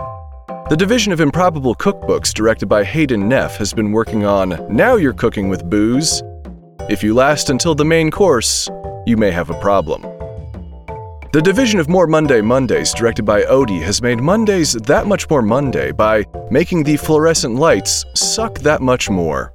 The 0.67 0.75
division 0.75 1.13
of 1.13 1.21
Improbable 1.21 1.73
Cookbooks, 1.73 2.33
directed 2.33 2.65
by 2.65 2.83
Hayden 2.83 3.29
Neff, 3.29 3.55
has 3.55 3.73
been 3.73 3.93
working 3.93 4.25
on 4.25 4.67
Now 4.69 4.97
You're 4.97 5.13
Cooking 5.13 5.47
with 5.47 5.69
Booze. 5.69 6.21
If 6.89 7.01
you 7.01 7.13
last 7.13 7.49
until 7.49 7.73
the 7.73 7.85
main 7.85 8.11
course, 8.11 8.67
you 9.05 9.15
may 9.15 9.31
have 9.31 9.51
a 9.51 9.61
problem. 9.61 10.01
The 11.31 11.41
division 11.41 11.79
of 11.79 11.87
More 11.87 12.07
Monday 12.07 12.41
Mondays, 12.41 12.93
directed 12.93 13.23
by 13.23 13.43
Odie, 13.43 13.81
has 13.83 14.01
made 14.01 14.19
Mondays 14.19 14.73
that 14.73 15.07
much 15.07 15.29
more 15.29 15.41
Monday 15.41 15.93
by 15.93 16.25
making 16.49 16.83
the 16.83 16.97
fluorescent 16.97 17.55
lights 17.55 18.03
suck 18.15 18.59
that 18.59 18.81
much 18.81 19.09
more. 19.09 19.53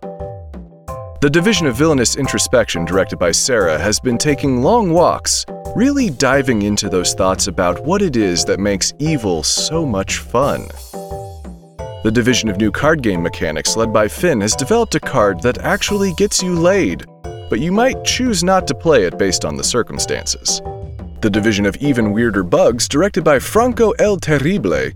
The 1.23 1.31
division 1.31 1.67
of 1.67 1.77
Villainous 1.77 2.17
Introspection, 2.17 2.85
directed 2.85 3.19
by 3.19 3.31
Sarah, 3.31 3.79
has 3.79 3.99
been 3.99 4.19
taking 4.19 4.63
long 4.63 4.93
walks, 4.93 5.47
really 5.75 6.11
diving 6.11 6.61
into 6.61 6.91
those 6.91 7.15
thoughts 7.15 7.47
about 7.47 7.83
what 7.87 8.03
it 8.03 8.17
is 8.17 8.45
that 8.45 8.61
makes 8.61 8.93
evil 8.99 9.43
so 9.43 9.87
much 9.87 10.19
fun. 10.19 10.67
The 12.05 12.13
division 12.13 12.51
of 12.51 12.59
new 12.59 12.71
card 12.71 13.03
game 13.03 13.23
mechanics, 13.23 13.79
led 13.79 13.95
by 13.95 14.09
Finn, 14.09 14.43
has 14.43 14.55
developed 14.55 14.95
a 14.95 15.01
card 15.01 15.41
that 15.41 15.57
actually 15.59 16.13
gets 16.19 16.43
you 16.43 16.55
laid, 16.55 17.07
but 17.49 17.61
you 17.61 17.73
might 17.73 18.05
choose 18.05 18.45
not 18.45 18.67
to 18.67 18.75
play 18.75 19.05
it 19.05 19.17
based 19.17 19.47
on 19.47 19.57
the 19.57 19.65
circumstances. 19.65 20.61
The 21.23 21.31
division 21.31 21.65
of 21.65 21.77
even 21.77 22.13
weirder 22.13 22.43
bugs, 22.43 22.87
directed 22.89 23.25
by 23.25 23.39
Franco 23.39 23.93
El 23.93 24.19
Terrible, 24.19 24.91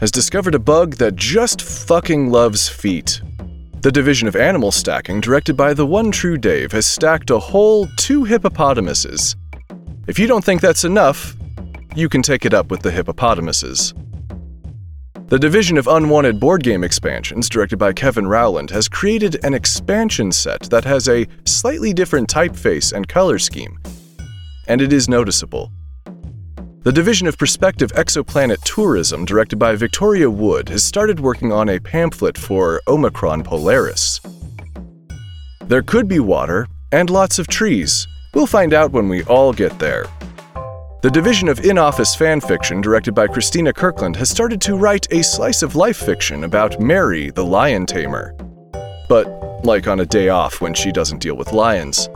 has 0.00 0.10
discovered 0.10 0.56
a 0.56 0.58
bug 0.58 0.96
that 0.96 1.14
just 1.14 1.62
fucking 1.62 2.28
loves 2.28 2.68
feet. 2.68 3.22
The 3.80 3.92
division 3.92 4.26
of 4.26 4.34
animal 4.34 4.72
stacking, 4.72 5.20
directed 5.20 5.56
by 5.56 5.72
the 5.72 5.86
one 5.86 6.10
true 6.10 6.36
Dave, 6.36 6.72
has 6.72 6.84
stacked 6.84 7.30
a 7.30 7.38
whole 7.38 7.86
two 7.96 8.24
hippopotamuses. 8.24 9.36
If 10.08 10.18
you 10.18 10.26
don't 10.26 10.44
think 10.44 10.60
that's 10.60 10.82
enough, 10.82 11.36
you 11.94 12.08
can 12.08 12.20
take 12.20 12.44
it 12.44 12.52
up 12.52 12.72
with 12.72 12.82
the 12.82 12.90
hippopotamuses. 12.90 13.94
The 15.28 15.38
division 15.38 15.78
of 15.78 15.86
unwanted 15.86 16.40
board 16.40 16.64
game 16.64 16.82
expansions, 16.82 17.48
directed 17.48 17.76
by 17.76 17.92
Kevin 17.92 18.26
Rowland, 18.26 18.70
has 18.70 18.88
created 18.88 19.38
an 19.44 19.54
expansion 19.54 20.32
set 20.32 20.62
that 20.70 20.84
has 20.84 21.08
a 21.08 21.28
slightly 21.44 21.92
different 21.92 22.28
typeface 22.28 22.92
and 22.92 23.06
color 23.06 23.38
scheme, 23.38 23.78
and 24.66 24.80
it 24.80 24.92
is 24.92 25.08
noticeable. 25.08 25.70
The 26.88 26.92
division 26.92 27.26
of 27.26 27.36
Prospective 27.36 27.92
Exoplanet 27.92 28.62
Tourism, 28.62 29.26
directed 29.26 29.58
by 29.58 29.76
Victoria 29.76 30.30
Wood, 30.30 30.70
has 30.70 30.82
started 30.82 31.20
working 31.20 31.52
on 31.52 31.68
a 31.68 31.78
pamphlet 31.78 32.38
for 32.38 32.80
Omicron 32.88 33.42
Polaris. 33.42 34.22
There 35.66 35.82
could 35.82 36.08
be 36.08 36.18
water 36.18 36.66
and 36.90 37.10
lots 37.10 37.38
of 37.38 37.46
trees. 37.46 38.06
We'll 38.32 38.46
find 38.46 38.72
out 38.72 38.90
when 38.90 39.06
we 39.06 39.22
all 39.24 39.52
get 39.52 39.78
there. 39.78 40.06
The 41.02 41.10
division 41.12 41.50
of 41.50 41.60
in 41.60 41.76
office 41.76 42.14
fan 42.14 42.40
fiction, 42.40 42.80
directed 42.80 43.14
by 43.14 43.26
Christina 43.26 43.74
Kirkland, 43.74 44.16
has 44.16 44.30
started 44.30 44.58
to 44.62 44.78
write 44.78 45.12
a 45.12 45.22
slice 45.22 45.62
of 45.62 45.76
life 45.76 45.98
fiction 45.98 46.44
about 46.44 46.80
Mary, 46.80 47.28
the 47.28 47.44
lion 47.44 47.84
tamer. 47.84 48.34
But, 49.10 49.26
like 49.62 49.88
on 49.88 50.00
a 50.00 50.06
day 50.06 50.30
off 50.30 50.62
when 50.62 50.72
she 50.72 50.90
doesn't 50.90 51.20
deal 51.20 51.36
with 51.36 51.52
lions. 51.52 52.08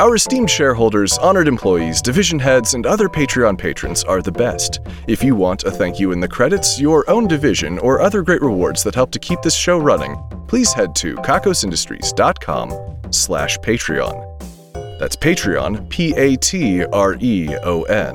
Our 0.00 0.14
esteemed 0.14 0.48
shareholders, 0.48 1.18
honored 1.18 1.46
employees, 1.46 2.00
division 2.00 2.38
heads, 2.38 2.72
and 2.72 2.86
other 2.86 3.06
Patreon 3.06 3.58
patrons 3.58 4.02
are 4.04 4.22
the 4.22 4.32
best. 4.32 4.80
If 5.06 5.22
you 5.22 5.34
want 5.34 5.64
a 5.64 5.70
thank 5.70 6.00
you 6.00 6.12
in 6.12 6.20
the 6.20 6.26
credits, 6.26 6.80
your 6.80 7.04
own 7.10 7.28
division, 7.28 7.78
or 7.80 8.00
other 8.00 8.22
great 8.22 8.40
rewards 8.40 8.82
that 8.84 8.94
help 8.94 9.10
to 9.10 9.18
keep 9.18 9.42
this 9.42 9.54
show 9.54 9.76
running, 9.76 10.16
please 10.48 10.72
head 10.72 10.94
to 10.96 11.16
kakosindustries.com 11.16 13.12
slash 13.12 13.58
Patreon. 13.58 14.98
That's 14.98 15.16
Patreon, 15.16 15.90
P 15.90 16.14
A 16.16 16.34
T 16.36 16.82
R 16.82 17.18
E 17.20 17.54
O 17.62 17.82
N. 17.82 18.14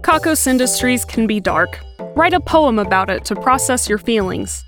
Kakos 0.00 0.46
Industries 0.46 1.04
can 1.04 1.26
be 1.26 1.40
dark. 1.40 1.78
Write 2.16 2.32
a 2.32 2.40
poem 2.40 2.78
about 2.78 3.10
it 3.10 3.26
to 3.26 3.36
process 3.36 3.86
your 3.86 3.98
feelings. 3.98 4.64